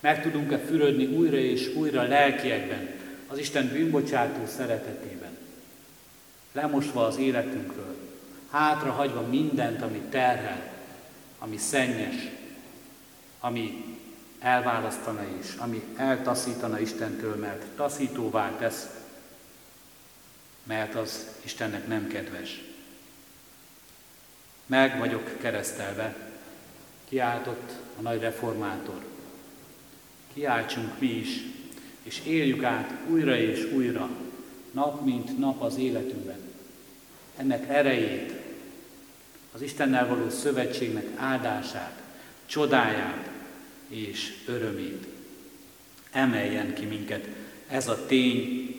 Meg 0.00 0.22
tudunk-e 0.22 0.58
fürödni 0.58 1.06
újra 1.06 1.36
és 1.36 1.74
újra 1.74 2.02
lelkiekben, 2.02 2.88
az 3.26 3.38
Isten 3.38 3.68
bűnbocsátó 3.68 4.46
szeretetében, 4.46 5.36
lemosva 6.52 7.06
az 7.06 7.18
életünkről, 7.18 7.96
hátra 8.50 8.90
hagyva 8.90 9.20
mindent, 9.20 9.82
ami 9.82 10.00
terhel, 10.10 10.72
ami 11.38 11.56
szennyes, 11.56 12.30
ami 13.44 13.84
elválasztana 14.38 15.22
is, 15.40 15.54
ami 15.56 15.82
eltaszítana 15.96 16.78
Istentől, 16.78 17.36
mert 17.36 17.64
taszítóvá 17.76 18.56
tesz, 18.58 18.88
mert 20.62 20.94
az 20.94 21.26
Istennek 21.42 21.86
nem 21.86 22.06
kedves. 22.06 22.62
Meg 24.66 24.98
vagyok 24.98 25.38
keresztelve, 25.40 26.16
kiáltott 27.08 27.72
a 27.98 28.00
nagy 28.00 28.20
reformátor. 28.20 29.04
Kiáltsunk 30.34 30.98
mi 30.98 31.10
is, 31.10 31.40
és 32.02 32.20
éljük 32.26 32.62
át 32.62 32.92
újra 33.08 33.36
és 33.36 33.72
újra, 33.72 34.08
nap 34.70 35.04
mint 35.04 35.38
nap 35.38 35.62
az 35.62 35.76
életünkben. 35.76 36.40
Ennek 37.36 37.68
erejét, 37.68 38.32
az 39.52 39.62
Istennel 39.62 40.08
való 40.08 40.30
szövetségnek 40.30 41.06
áldását, 41.16 42.02
csodáját, 42.46 43.32
és 43.88 44.32
örömét. 44.46 45.06
Emeljen 46.10 46.74
ki 46.74 46.84
minket 46.84 47.28
ez 47.68 47.88
a 47.88 48.06
tény, 48.06 48.74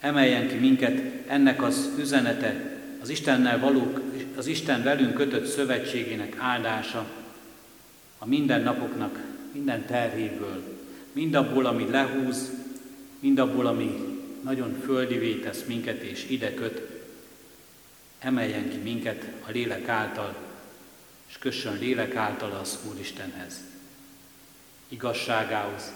emeljen 0.00 0.48
ki 0.48 0.54
minket 0.54 1.00
ennek 1.26 1.62
az 1.62 1.90
üzenete, 1.98 2.76
az 3.00 3.08
Istennel 3.08 3.58
való, 3.60 3.98
az 4.36 4.46
Isten 4.46 4.82
velünk 4.82 5.14
kötött 5.14 5.46
szövetségének 5.46 6.36
áldása, 6.38 7.06
a 8.18 8.26
mindennapoknak 8.26 9.18
minden 9.52 9.86
terhéből, 9.86 10.78
mindabból, 11.12 11.66
ami 11.66 11.90
lehúz, 11.90 12.50
mindabból, 13.20 13.66
ami 13.66 14.16
nagyon 14.42 14.80
földivé 14.84 15.34
tesz 15.34 15.64
minket 15.66 16.02
és 16.02 16.26
ide 16.28 16.54
köt, 16.54 16.82
emeljen 18.18 18.70
ki 18.70 18.76
minket 18.76 19.24
a 19.46 19.50
lélek 19.50 19.88
által, 19.88 20.34
és 21.28 21.38
kössön 21.38 21.78
lélek 21.78 22.14
által 22.14 22.58
az 22.60 22.78
Úristenhez 22.90 23.60
igazságához, 24.88 25.92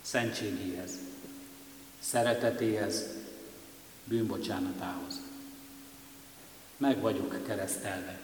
szentségéhez, 0.00 0.90
szeretetéhez, 1.98 3.06
bűnbocsánatához. 4.04 5.20
Meg 6.76 7.00
vagyok 7.00 7.46
keresztelve. 7.46 8.20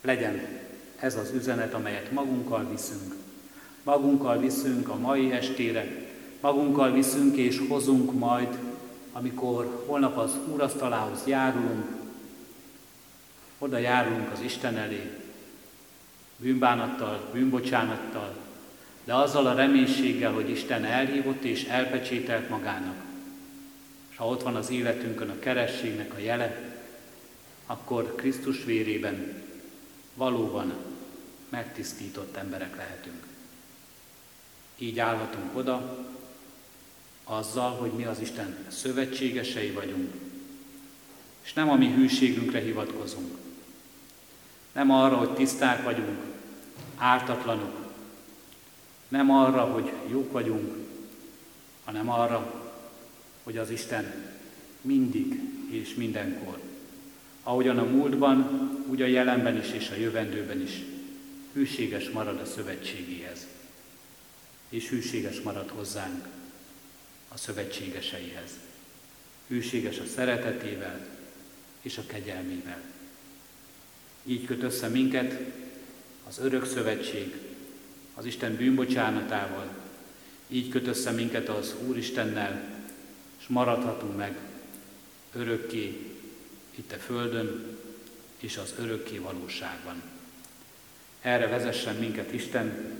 Legyen 0.00 0.60
ez 0.98 1.16
az 1.16 1.30
üzenet, 1.30 1.74
amelyet 1.74 2.10
magunkkal 2.10 2.68
viszünk. 2.70 3.14
Magunkkal 3.82 4.38
viszünk 4.38 4.88
a 4.88 4.98
mai 4.98 5.32
estére, 5.32 5.86
magunkkal 6.40 6.92
viszünk 6.92 7.36
és 7.36 7.62
hozunk 7.68 8.18
majd, 8.18 8.58
amikor 9.12 9.84
holnap 9.86 10.16
az 10.16 10.32
úrasztalához 10.52 11.26
járulunk, 11.26 11.86
oda 13.58 13.78
járulunk 13.78 14.32
az 14.32 14.40
Isten 14.40 14.76
elé, 14.76 15.23
bűnbánattal, 16.36 17.28
bűnbocsánattal, 17.32 18.36
de 19.04 19.14
azzal 19.14 19.46
a 19.46 19.54
reménységgel, 19.54 20.32
hogy 20.32 20.50
Isten 20.50 20.84
elhívott 20.84 21.42
és 21.42 21.64
elpecsételt 21.64 22.48
magának. 22.48 22.96
És 24.10 24.16
ha 24.16 24.26
ott 24.26 24.42
van 24.42 24.56
az 24.56 24.70
életünkön 24.70 25.28
a 25.28 25.38
kerességnek 25.38 26.14
a 26.14 26.18
jele, 26.18 26.72
akkor 27.66 28.14
Krisztus 28.14 28.64
vérében 28.64 29.42
valóban 30.14 30.72
megtisztított 31.48 32.36
emberek 32.36 32.76
lehetünk. 32.76 33.26
Így 34.78 34.98
állhatunk 34.98 35.56
oda, 35.56 36.06
azzal, 37.24 37.70
hogy 37.70 37.90
mi 37.90 38.04
az 38.04 38.20
Isten 38.20 38.56
szövetségesei 38.68 39.70
vagyunk, 39.70 40.12
és 41.42 41.52
nem 41.52 41.70
a 41.70 41.74
mi 41.74 41.92
hűségünkre 41.92 42.60
hivatkozunk, 42.60 43.36
nem 44.74 44.90
arra, 44.90 45.16
hogy 45.16 45.30
tiszták 45.34 45.82
vagyunk, 45.82 46.18
ártatlanok, 46.96 47.92
nem 49.08 49.30
arra, 49.30 49.64
hogy 49.64 49.92
jók 50.10 50.32
vagyunk, 50.32 50.76
hanem 51.84 52.10
arra, 52.10 52.62
hogy 53.42 53.56
az 53.56 53.70
Isten 53.70 54.32
mindig 54.80 55.40
és 55.70 55.94
mindenkor, 55.94 56.60
ahogyan 57.42 57.78
a 57.78 57.84
múltban, 57.84 58.70
úgy 58.86 59.02
a 59.02 59.06
jelenben 59.06 59.56
is 59.56 59.70
és 59.72 59.90
a 59.90 59.94
jövendőben 59.94 60.60
is 60.60 60.82
hűséges 61.52 62.10
marad 62.10 62.40
a 62.40 62.44
szövetségéhez, 62.44 63.46
és 64.68 64.88
hűséges 64.88 65.40
marad 65.40 65.70
hozzánk 65.70 66.26
a 67.28 67.36
szövetségeseihez. 67.36 68.50
Hűséges 69.48 69.98
a 69.98 70.06
szeretetével 70.14 71.06
és 71.82 71.98
a 71.98 72.06
kegyelmével. 72.06 72.80
Így 74.24 74.44
köt 74.44 74.62
össze 74.62 74.88
minket 74.88 75.40
az 76.28 76.38
örök 76.38 76.66
szövetség, 76.66 77.34
az 78.14 78.24
Isten 78.24 78.56
bűnbocsánatával, 78.56 79.68
így 80.48 80.68
köt 80.68 80.86
össze 80.86 81.10
minket 81.10 81.48
az 81.48 81.74
Úristennel, 81.86 82.62
és 83.40 83.46
maradhatunk 83.46 84.16
meg 84.16 84.36
örökké 85.32 86.12
itt 86.74 86.92
a 86.92 86.96
Földön 86.96 87.64
és 88.38 88.56
az 88.56 88.74
örökké 88.78 89.18
valóságban. 89.18 90.02
Erre 91.20 91.48
vezessen 91.48 91.96
minket 91.96 92.32
Isten, 92.32 92.98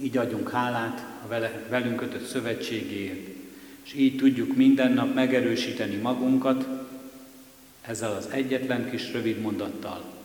így 0.00 0.16
adjunk 0.16 0.50
hálát 0.50 1.04
a 1.24 1.26
vele, 1.26 1.66
velünk 1.68 1.96
kötött 1.96 2.26
szövetségéért, 2.26 3.28
és 3.84 3.94
így 3.94 4.16
tudjuk 4.16 4.56
minden 4.56 4.92
nap 4.92 5.14
megerősíteni 5.14 5.96
magunkat 5.96 6.66
ezzel 7.80 8.12
az 8.12 8.28
egyetlen 8.30 8.90
kis 8.90 9.12
rövid 9.12 9.40
mondattal. 9.40 10.17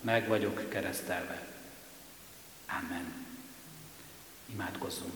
Meg 0.00 0.28
vagyok 0.28 0.68
keresztelve. 0.68 1.46
Amen. 2.66 3.04
Imádkozzunk. 4.52 5.12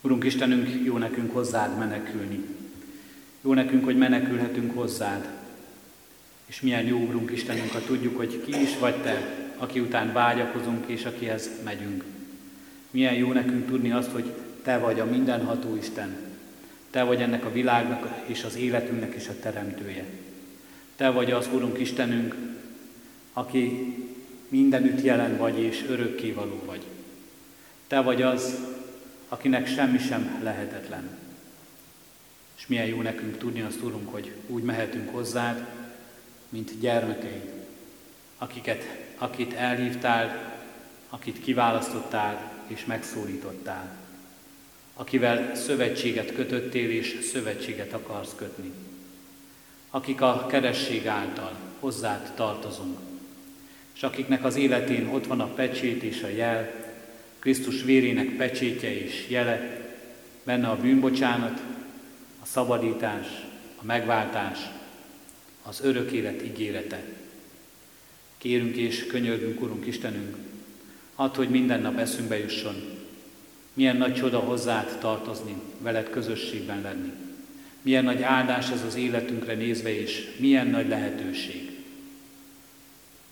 Urunk 0.00 0.24
Istenünk, 0.24 0.84
jó 0.84 0.96
nekünk 0.98 1.32
hozzád 1.32 1.78
menekülni. 1.78 2.44
Jó 3.40 3.54
nekünk, 3.54 3.84
hogy 3.84 3.98
menekülhetünk 3.98 4.74
hozzád. 4.74 5.28
És 6.46 6.60
milyen 6.60 6.84
jó, 6.84 6.98
Urunk 6.98 7.30
Istenünk, 7.30 7.70
ha 7.70 7.80
tudjuk, 7.80 8.16
hogy 8.16 8.42
ki 8.44 8.60
is 8.60 8.78
vagy 8.78 9.02
Te, 9.02 9.36
aki 9.56 9.80
után 9.80 10.12
vágyakozunk 10.12 10.86
és 10.86 11.04
akihez 11.04 11.50
megyünk. 11.64 12.04
Milyen 12.90 13.14
jó 13.14 13.32
nekünk 13.32 13.66
tudni 13.66 13.92
azt, 13.92 14.10
hogy 14.10 14.32
Te 14.62 14.78
vagy 14.78 15.00
a 15.00 15.04
mindenható 15.04 15.76
Isten. 15.76 16.16
Te 16.90 17.02
vagy 17.02 17.22
ennek 17.22 17.44
a 17.44 17.52
világnak 17.52 18.22
és 18.26 18.44
az 18.44 18.56
életünknek 18.56 19.14
is 19.14 19.28
a 19.28 19.38
teremtője. 19.40 20.04
Te 20.98 21.10
vagy 21.10 21.30
az 21.30 21.48
Urunk 21.52 21.78
Istenünk, 21.78 22.34
aki 23.32 23.94
mindenütt 24.48 25.02
jelen 25.02 25.36
vagy 25.36 25.58
és 25.58 25.84
örökkévaló 25.88 26.62
vagy. 26.64 26.82
Te 27.86 28.00
vagy 28.00 28.22
az, 28.22 28.58
akinek 29.28 29.66
semmi 29.66 29.98
sem 29.98 30.40
lehetetlen. 30.42 31.18
És 32.56 32.66
milyen 32.66 32.86
jó 32.86 33.02
nekünk 33.02 33.38
tudni 33.38 33.60
azt, 33.60 33.82
Urunk, 33.82 34.12
hogy 34.12 34.32
úgy 34.46 34.62
mehetünk 34.62 35.10
hozzád, 35.10 35.66
mint 36.48 36.80
gyermekeid, 36.80 37.52
akiket, 38.38 38.84
akit 39.18 39.52
elhívtál, 39.52 40.56
akit 41.08 41.40
kiválasztottál 41.40 42.52
és 42.66 42.84
megszólítottál, 42.84 43.96
akivel 44.94 45.54
szövetséget 45.54 46.34
kötöttél 46.34 46.90
és 46.90 47.18
szövetséget 47.32 47.92
akarsz 47.92 48.34
kötni, 48.36 48.72
akik 49.90 50.20
a 50.20 50.46
keresség 50.48 51.06
által 51.06 51.56
hozzád 51.80 52.32
tartozunk, 52.34 52.98
és 53.94 54.02
akiknek 54.02 54.44
az 54.44 54.56
életén 54.56 55.08
ott 55.08 55.26
van 55.26 55.40
a 55.40 55.46
pecsét 55.46 56.02
és 56.02 56.22
a 56.22 56.28
jel, 56.28 56.86
Krisztus 57.38 57.82
vérének 57.82 58.36
pecsétje 58.36 59.04
és 59.04 59.28
jele, 59.28 59.86
benne 60.44 60.68
a 60.68 60.76
bűnbocsánat, 60.76 61.62
a 62.42 62.46
szabadítás, 62.46 63.26
a 63.80 63.84
megváltás, 63.84 64.58
az 65.62 65.80
örök 65.82 66.10
élet 66.10 66.42
ígérete. 66.42 67.02
Kérünk 68.38 68.76
és 68.76 69.06
könyörgünk, 69.06 69.60
Urunk 69.60 69.86
Istenünk, 69.86 70.36
add, 71.14 71.36
hogy 71.36 71.48
minden 71.48 71.80
nap 71.80 71.98
eszünkbe 71.98 72.38
jusson, 72.38 72.74
milyen 73.72 73.96
nagy 73.96 74.14
csoda 74.14 74.38
hozzád 74.38 74.98
tartozni, 74.98 75.54
veled 75.78 76.10
közösségben 76.10 76.80
lenni. 76.80 77.27
Milyen 77.82 78.04
nagy 78.04 78.22
áldás 78.22 78.70
ez 78.70 78.82
az 78.82 78.94
életünkre 78.94 79.54
nézve, 79.54 80.00
és 80.00 80.36
milyen 80.38 80.66
nagy 80.66 80.88
lehetőség. 80.88 81.70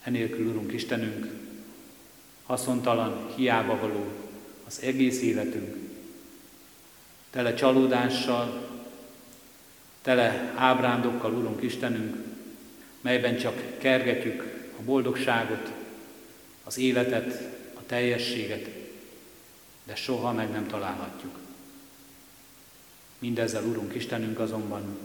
Enélkül, 0.03 0.47
Urunk 0.47 0.73
Istenünk, 0.73 1.27
haszontalan, 2.47 3.31
hiába 3.37 3.79
való 3.81 4.07
az 4.67 4.81
egész 4.83 5.23
életünk, 5.23 5.77
tele 7.31 7.55
csalódással, 7.55 8.69
tele 10.03 10.53
ábrándokkal, 10.55 11.33
Urunk 11.33 11.63
Istenünk, 11.63 12.17
melyben 13.01 13.39
csak 13.39 13.79
kergetjük 13.79 14.43
a 14.79 14.83
boldogságot, 14.83 15.73
az 16.65 16.79
életet, 16.79 17.43
a 17.75 17.87
teljességet, 17.87 18.69
de 19.85 19.95
soha 19.95 20.33
meg 20.33 20.51
nem 20.51 20.67
találhatjuk. 20.67 21.46
Mindezzel, 23.19 23.65
Urunk 23.65 23.95
Istenünk 23.95 24.39
azonban 24.39 24.99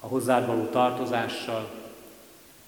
a 0.00 0.06
hozzád 0.06 0.46
való 0.46 0.64
tartozással, 0.64 1.78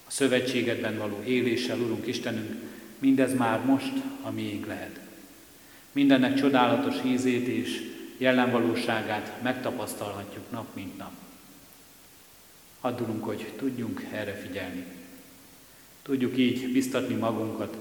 a 0.07 0.11
szövetségedben 0.11 0.97
való 0.97 1.21
éléssel, 1.23 1.79
Urunk 1.79 2.07
Istenünk, 2.07 2.61
mindez 2.99 3.33
már 3.37 3.65
most 3.65 3.93
a 4.21 4.31
miénk 4.31 4.65
lehet. 4.65 4.99
Mindennek 5.91 6.35
csodálatos 6.35 6.95
ízét 7.05 7.47
és 7.47 7.91
jellemvalóságát 8.17 9.41
megtapasztalhatjuk 9.41 10.51
nap 10.51 10.75
mint 10.75 10.97
nap. 10.97 11.11
Addulunk, 12.81 13.23
hogy 13.23 13.53
tudjunk 13.57 14.07
erre 14.11 14.33
figyelni. 14.33 14.85
Tudjuk 16.01 16.37
így 16.37 16.71
biztatni 16.71 17.15
magunkat, 17.15 17.77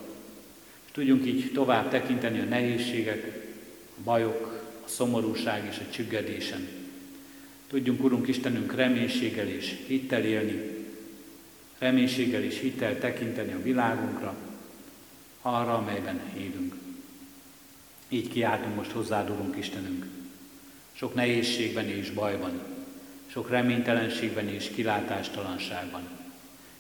és 0.84 0.90
tudjunk 0.92 1.26
így 1.26 1.52
tovább 1.52 1.90
tekinteni 1.90 2.40
a 2.40 2.44
nehézségek, 2.44 3.50
a 3.98 4.02
bajok, 4.04 4.70
a 4.84 4.88
szomorúság 4.88 5.66
és 5.70 5.78
a 5.78 5.90
csüggedésen. 5.90 6.81
Tudjunk, 7.72 8.04
Urunk 8.04 8.28
Istenünk, 8.28 8.74
reménységgel 8.74 9.48
és 9.48 9.84
hittel 9.86 10.24
élni, 10.24 10.60
reménységgel 11.78 12.42
és 12.42 12.60
hittel 12.60 12.98
tekinteni 12.98 13.52
a 13.52 13.62
világunkra, 13.62 14.34
arra, 15.42 15.74
amelyben 15.74 16.20
élünk. 16.36 16.74
Így 18.08 18.28
kiáltunk 18.28 18.74
most 18.74 18.90
hozzád, 18.90 19.30
Urunk 19.30 19.56
Istenünk. 19.56 20.06
Sok 20.92 21.14
nehézségben 21.14 21.88
és 21.88 22.10
bajban, 22.10 22.62
sok 23.26 23.50
reménytelenségben 23.50 24.48
és 24.48 24.70
kilátástalanságban. 24.74 26.02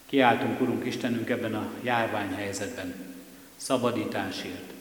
Kiáltunk, 0.06 0.60
Urunk 0.60 0.86
Istenünk, 0.86 1.30
ebben 1.30 1.54
a 1.54 1.70
járványhelyzetben, 1.82 2.94
szabadításért. 3.56 4.72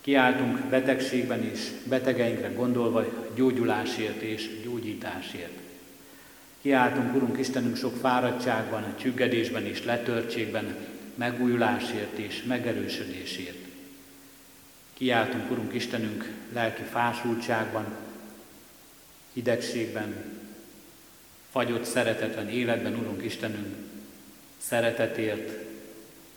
Kiáltunk 0.00 0.58
betegségben 0.58 1.42
is, 1.52 1.60
betegeinkre 1.84 2.48
gondolva 2.48 3.04
gyógyulásért 3.34 4.20
és 4.20 4.60
gyógyításért. 4.62 5.58
Kiáltunk, 6.60 7.14
Urunk 7.14 7.38
Istenünk, 7.38 7.76
sok 7.76 7.96
fáradtságban, 7.96 8.94
csüggedésben 8.96 9.66
és 9.66 9.84
letörtségben, 9.84 10.76
megújulásért 11.14 12.18
és 12.18 12.42
megerősödésért. 12.42 13.64
Kiáltunk, 14.94 15.50
Urunk 15.50 15.74
Istenünk, 15.74 16.32
lelki 16.52 16.82
fásultságban, 16.82 17.96
hidegségben, 19.32 20.14
fagyott 21.50 21.84
szeretetlen 21.84 22.48
életben, 22.48 22.94
Urunk 22.94 23.24
Istenünk, 23.24 23.76
szeretetért, 24.58 25.52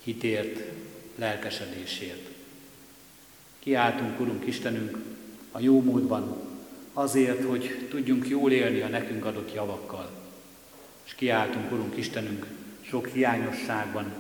hitért, 0.04 0.60
lelkesedésért. 1.16 2.33
Kiáltunk, 3.64 4.20
Urunk 4.20 4.46
Istenünk, 4.48 4.98
a 5.52 5.60
jó 5.60 5.82
módban, 5.82 6.38
azért, 6.94 7.44
hogy 7.44 7.88
tudjunk 7.90 8.28
jól 8.28 8.52
élni 8.52 8.82
a 8.82 8.88
nekünk 8.88 9.26
adott 9.26 9.54
javakkal. 9.54 10.12
És 11.04 11.14
kiáltunk, 11.14 11.72
Urunk 11.72 11.98
Istenünk, 11.98 12.48
sok 12.82 13.08
hiányosságban, 13.08 14.14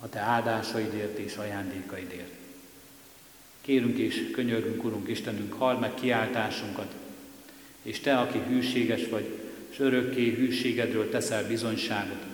a 0.00 0.08
Te 0.08 0.18
áldásaidért 0.18 1.18
és 1.18 1.36
ajándékaidért. 1.36 2.32
Kérünk 3.60 3.98
és 3.98 4.30
könyörgünk, 4.32 4.84
Urunk 4.84 5.08
Istenünk, 5.08 5.52
halld 5.52 5.80
meg 5.80 5.94
kiáltásunkat, 5.94 6.94
és 7.82 8.00
Te, 8.00 8.18
aki 8.18 8.38
hűséges 8.38 9.08
vagy, 9.08 9.38
és 9.70 9.78
örökké 9.78 10.34
hűségedről 10.34 11.10
teszel 11.10 11.46
bizonyságot, 11.46 12.24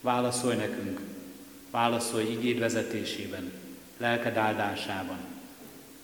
válaszolj 0.00 0.56
nekünk, 0.56 1.00
válaszolj 1.70 2.30
igéd 2.30 2.58
vezetésében, 2.58 3.52
lelked 3.96 4.36
áldásában, 4.36 5.31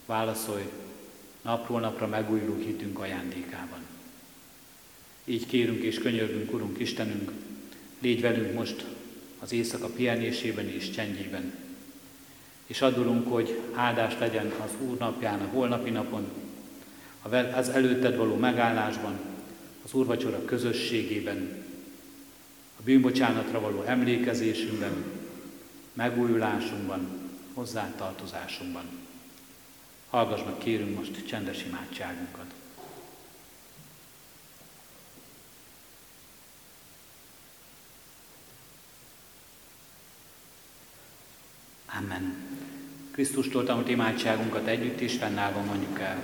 válaszolj 0.09 0.63
napról 1.43 1.81
napra 1.81 2.07
megújuló 2.07 2.57
hitünk 2.57 2.99
ajándékában. 2.99 3.79
Így 5.25 5.47
kérünk 5.47 5.83
és 5.83 5.99
könyörgünk, 5.99 6.53
Urunk 6.53 6.79
Istenünk, 6.79 7.33
légy 7.99 8.21
velünk 8.21 8.55
most 8.55 8.85
az 9.39 9.53
éjszaka 9.53 9.87
pihenésében 9.87 10.69
és 10.69 10.91
csendjében. 10.91 11.55
És 12.67 12.83
adulunk, 12.83 13.33
hogy 13.33 13.61
áldás 13.75 14.19
legyen 14.19 14.53
az 14.65 14.71
Úr 14.81 14.99
napján, 14.99 15.41
a 15.41 15.49
holnapi 15.53 15.91
napon, 15.91 16.31
az 17.55 17.69
előtted 17.69 18.17
való 18.17 18.37
megállásban, 18.37 19.19
az 19.85 19.93
Úrvacsora 19.95 20.45
közösségében, 20.45 21.65
a 22.79 22.83
bűnbocsánatra 22.85 23.61
való 23.61 23.83
emlékezésünkben, 23.83 25.05
megújulásunkban, 25.93 27.09
hozzátartozásunkban. 27.55 29.07
Hallgass 30.11 30.43
meg, 30.45 30.59
kérünk 30.59 30.97
most 30.97 31.27
csendes 31.27 31.65
imádságunkat. 31.65 32.47
Amen. 41.99 42.37
Krisztustól 43.11 43.65
tanult 43.65 43.89
imádságunkat 43.89 44.67
együtt 44.67 45.01
is 45.01 45.17
fennállva 45.17 45.61
mondjuk 45.61 46.01
el. 46.01 46.23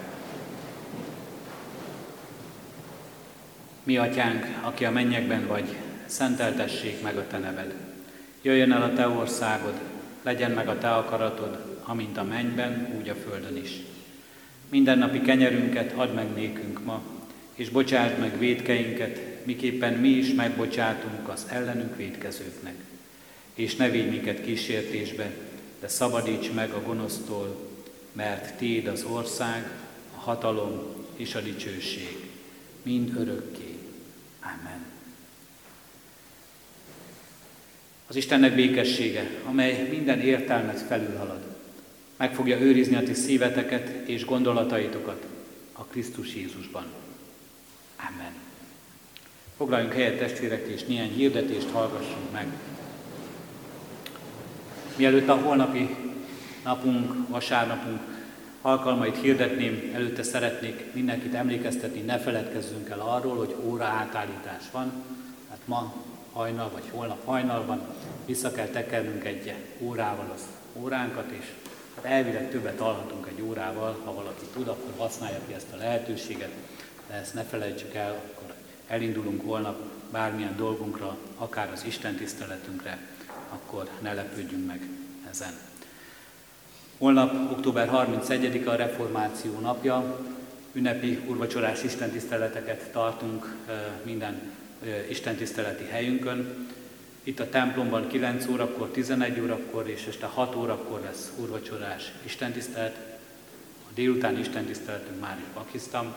Mi 3.83 3.97
atyánk, 3.97 4.47
aki 4.63 4.85
a 4.85 4.91
mennyekben 4.91 5.47
vagy, 5.47 5.77
szenteltessék 6.07 7.03
meg 7.03 7.17
a 7.17 7.27
te 7.27 7.39
neved. 7.39 7.75
Jöjjön 8.43 8.73
el 8.73 8.83
a 8.83 8.93
te 8.93 9.09
országod, 9.09 9.81
legyen 10.23 10.51
meg 10.51 10.69
a 10.69 10.79
te 10.79 10.95
akaratod, 10.95 11.74
amint 11.85 12.17
a 12.17 12.23
mennyben, 12.23 12.95
úgy 12.99 13.09
a 13.09 13.15
földön 13.15 13.57
is. 13.57 13.71
Mindennapi 14.69 15.21
kenyerünket 15.21 15.93
add 15.93 16.15
meg 16.15 16.33
nékünk 16.35 16.85
ma, 16.85 17.03
és 17.55 17.69
bocsásd 17.69 18.19
meg 18.19 18.39
védkeinket, 18.39 19.21
miképpen 19.45 19.93
mi 19.93 20.09
is 20.09 20.33
megbocsátunk 20.33 21.29
az 21.29 21.47
ellenünk 21.49 21.97
védkezőknek. 21.97 22.75
És 23.55 23.77
ne 23.77 23.91
védj 23.91 24.09
minket 24.09 24.45
kísértésbe, 24.45 25.31
de 25.81 25.89
szabadíts 25.89 26.53
meg 26.53 26.71
a 26.71 26.83
gonosztól, 26.83 27.71
mert 28.13 28.55
Téd 28.55 28.87
az 28.87 29.05
ország, 29.05 29.71
a 30.17 30.21
hatalom 30.21 30.83
és 31.17 31.35
a 31.35 31.41
dicsőség, 31.41 32.31
mind 32.83 33.17
örökké. 33.17 33.79
Amen. 34.41 34.85
Az 38.07 38.17
Istennek 38.17 38.55
békessége, 38.55 39.31
amely 39.45 39.89
minden 39.91 40.21
értelmet 40.21 40.81
felülhalad, 40.81 41.54
meg 42.17 42.35
fogja 42.35 42.61
őrizni 42.61 42.97
a 42.97 43.03
ti 43.03 43.15
szíveteket 43.15 44.09
és 44.09 44.25
gondolataitokat 44.25 45.27
a 45.73 45.85
Krisztus 45.85 46.35
Jézusban. 46.35 46.85
Amen. 48.09 48.33
Foglaljunk 49.57 49.93
helyet 49.93 50.19
testvérek, 50.19 50.67
és 50.67 50.85
néhány 50.85 51.13
hirdetést 51.13 51.71
hallgassunk 51.71 52.33
meg. 52.33 52.47
Mielőtt 54.97 55.29
a 55.29 55.37
holnapi 55.37 55.97
napunk, 56.65 57.29
vasárnapunk 57.29 58.01
alkalmait 58.61 59.21
hirdetném, 59.21 59.91
előtte 59.95 60.23
szeretnék 60.23 60.93
mindenkit 60.93 61.35
emlékeztetni, 61.35 62.01
ne 62.01 62.19
feledkezzünk 62.19 62.89
el 62.89 63.01
arról, 63.01 63.37
hogy 63.37 63.57
óra 63.65 63.85
átállítás 63.85 64.65
van. 64.73 64.93
Hát 65.51 65.61
ma 65.65 65.95
hajnal, 66.33 66.71
vagy 66.73 66.83
holnap 66.91 67.25
hajnalban 67.25 67.81
vissza 68.27 68.53
kell 68.53 68.67
tekernünk 68.67 69.25
egy 69.25 69.55
órával 69.81 70.31
az 70.35 70.43
óránkat, 70.73 71.31
és 71.31 71.45
hát 71.95 72.05
elvileg 72.05 72.51
többet 72.51 72.81
alhatunk 72.81 73.27
egy 73.27 73.43
órával, 73.43 74.01
ha 74.05 74.15
valaki 74.15 74.45
tud, 74.53 74.69
akkor 74.69 74.93
használja 74.97 75.39
ki 75.47 75.55
ezt 75.55 75.73
a 75.73 75.77
lehetőséget, 75.77 76.51
de 77.09 77.15
ezt 77.15 77.35
ne 77.35 77.43
felejtsük 77.43 77.95
el, 77.95 78.11
akkor 78.11 78.55
elindulunk 78.87 79.47
holnap 79.47 79.77
bármilyen 80.11 80.57
dolgunkra, 80.57 81.17
akár 81.37 81.73
az 81.73 81.85
Isten 81.87 82.15
tiszteletünkre, 82.15 82.99
akkor 83.49 83.89
ne 84.01 84.13
lepődjünk 84.13 84.67
meg 84.67 84.89
ezen. 85.31 85.53
Holnap, 86.99 87.53
október 87.53 87.91
31-a 87.93 88.71
a 88.71 88.75
Reformáció 88.75 89.59
napja, 89.61 90.21
ünnepi 90.73 91.25
urvacsorás 91.27 91.83
istentiszteleteket 91.83 92.91
tartunk 92.93 93.57
minden 94.03 94.41
istentiszteleti 95.09 95.85
helyünkön. 95.85 96.69
Itt 97.27 97.41
a 97.41 97.49
templomban 97.49 98.09
9 98.09 98.47
órakor, 98.47 98.89
11 98.89 99.41
órakor 99.41 99.89
és 99.89 100.07
este 100.07 100.27
6 100.27 100.55
órakor 100.55 101.01
lesz 101.01 101.33
urvacsorás 101.37 102.13
istentisztelet. 102.23 102.97
A 103.89 103.93
délutáni 103.95 104.41
istentiszteletünk 104.41 105.21
már 105.21 105.39
is 105.39 105.45
Pakisztán. 105.55 106.15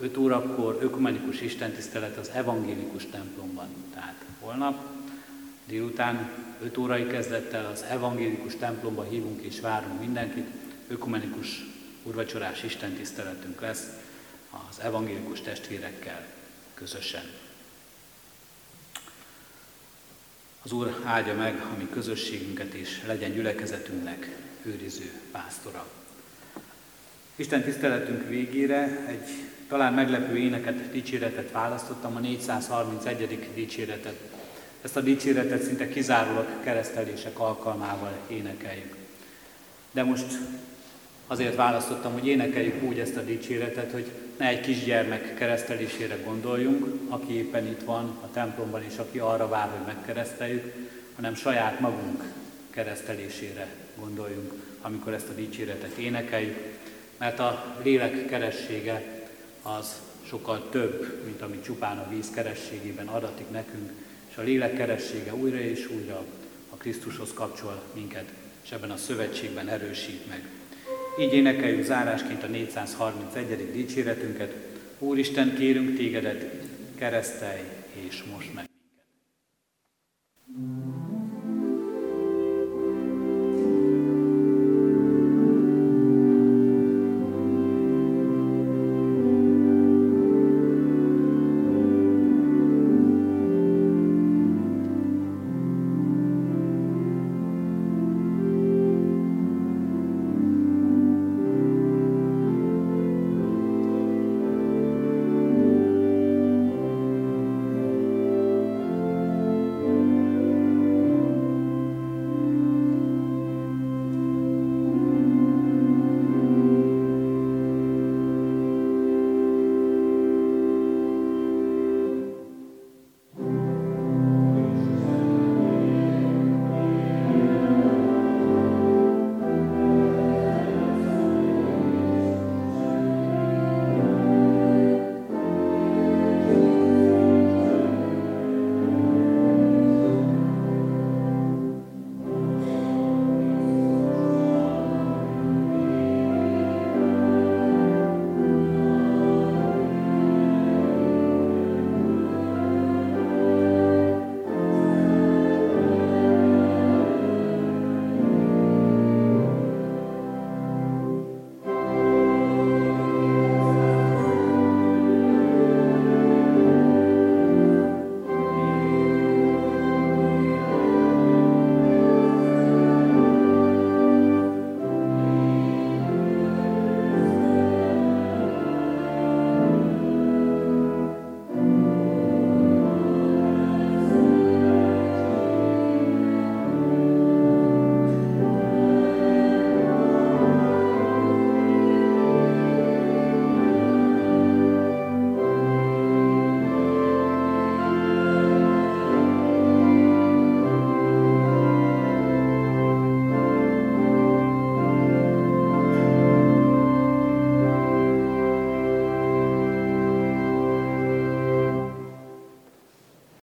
5 0.00 0.16
órakor 0.16 0.78
ökumenikus 0.80 1.40
istentisztelet 1.40 2.16
az 2.16 2.30
evangélikus 2.34 3.06
templomban, 3.06 3.66
tehát 3.94 4.24
holnap. 4.40 4.86
Délután 5.66 6.30
5 6.62 6.76
órai 6.76 7.06
kezdettel 7.06 7.66
az 7.72 7.84
evangélikus 7.88 8.56
templomba 8.56 9.02
hívunk 9.02 9.40
és 9.42 9.60
várunk 9.60 10.00
mindenkit. 10.00 10.46
Ökumenikus 10.88 11.64
urvacsorás 12.02 12.62
istentiszteletünk 12.62 13.60
lesz 13.60 13.86
az 14.70 14.78
evangélikus 14.80 15.40
testvérekkel 15.40 16.26
közösen. 16.74 17.47
Az 20.68 20.74
Úr 20.74 20.94
áldja 21.04 21.34
meg 21.34 21.60
a 21.60 21.76
mi 21.78 21.88
közösségünket, 21.90 22.74
és 22.74 23.02
legyen 23.06 23.32
gyülekezetünknek 23.32 24.28
őriző 24.62 25.10
pásztora. 25.32 25.86
Isten 27.36 27.62
tiszteletünk 27.62 28.28
végére 28.28 29.06
egy 29.06 29.28
talán 29.68 29.92
meglepő 29.92 30.36
éneket, 30.36 30.90
dicséretet 30.90 31.50
választottam, 31.50 32.16
a 32.16 32.18
431. 32.18 33.48
dicséretet. 33.54 34.18
Ezt 34.82 34.96
a 34.96 35.00
dicséretet 35.00 35.62
szinte 35.62 35.88
kizárólag 35.88 36.46
keresztelések 36.62 37.38
alkalmával 37.38 38.18
énekeljük. 38.26 38.96
De 39.90 40.02
most 40.02 40.38
azért 41.26 41.56
választottam, 41.56 42.12
hogy 42.12 42.26
énekeljük 42.26 42.82
úgy 42.82 42.98
ezt 42.98 43.16
a 43.16 43.22
dicséretet, 43.22 43.92
hogy 43.92 44.10
ne 44.38 44.48
egy 44.48 44.60
kisgyermek 44.60 45.34
keresztelésére 45.34 46.16
gondoljunk, 46.24 46.86
aki 47.08 47.32
éppen 47.32 47.66
itt 47.66 47.82
van 47.82 48.18
a 48.22 48.30
templomban, 48.32 48.82
és 48.82 48.96
aki 48.96 49.18
arra 49.18 49.48
vár, 49.48 49.68
hogy 49.68 49.86
megkereszteljük, 49.86 50.72
hanem 51.16 51.34
saját 51.34 51.80
magunk 51.80 52.22
keresztelésére 52.70 53.66
gondoljunk, 53.96 54.52
amikor 54.80 55.12
ezt 55.12 55.28
a 55.28 55.34
dicséretet 55.34 55.96
énekeljük, 55.96 56.56
mert 57.18 57.38
a 57.38 57.76
lélek 57.82 58.26
keressége 58.26 59.24
az 59.62 60.00
sokkal 60.22 60.68
több, 60.70 61.22
mint 61.24 61.42
ami 61.42 61.60
csupán 61.60 61.98
a 61.98 62.08
víz 62.08 62.30
kerességében 62.30 63.06
adatik 63.06 63.50
nekünk, 63.50 63.92
és 64.30 64.36
a 64.36 64.42
lélek 64.42 64.76
keressége 64.76 65.34
újra 65.34 65.58
és 65.58 65.88
újra 65.90 66.24
a 66.70 66.76
Krisztushoz 66.76 67.32
kapcsol 67.34 67.82
minket, 67.94 68.24
és 68.64 68.70
ebben 68.70 68.90
a 68.90 68.96
szövetségben 68.96 69.68
erősít 69.68 70.28
meg. 70.28 70.57
Így 71.20 71.32
énekeljük 71.34 71.84
zárásként 71.84 72.42
a 72.42 72.46
431. 72.46 73.72
dicséretünket. 73.72 74.54
Úristen, 74.98 75.54
kérünk 75.54 75.96
tégedet, 75.96 76.44
keresztelj 76.94 77.60
és 78.08 78.24
most 78.32 78.54
meg 78.54 78.67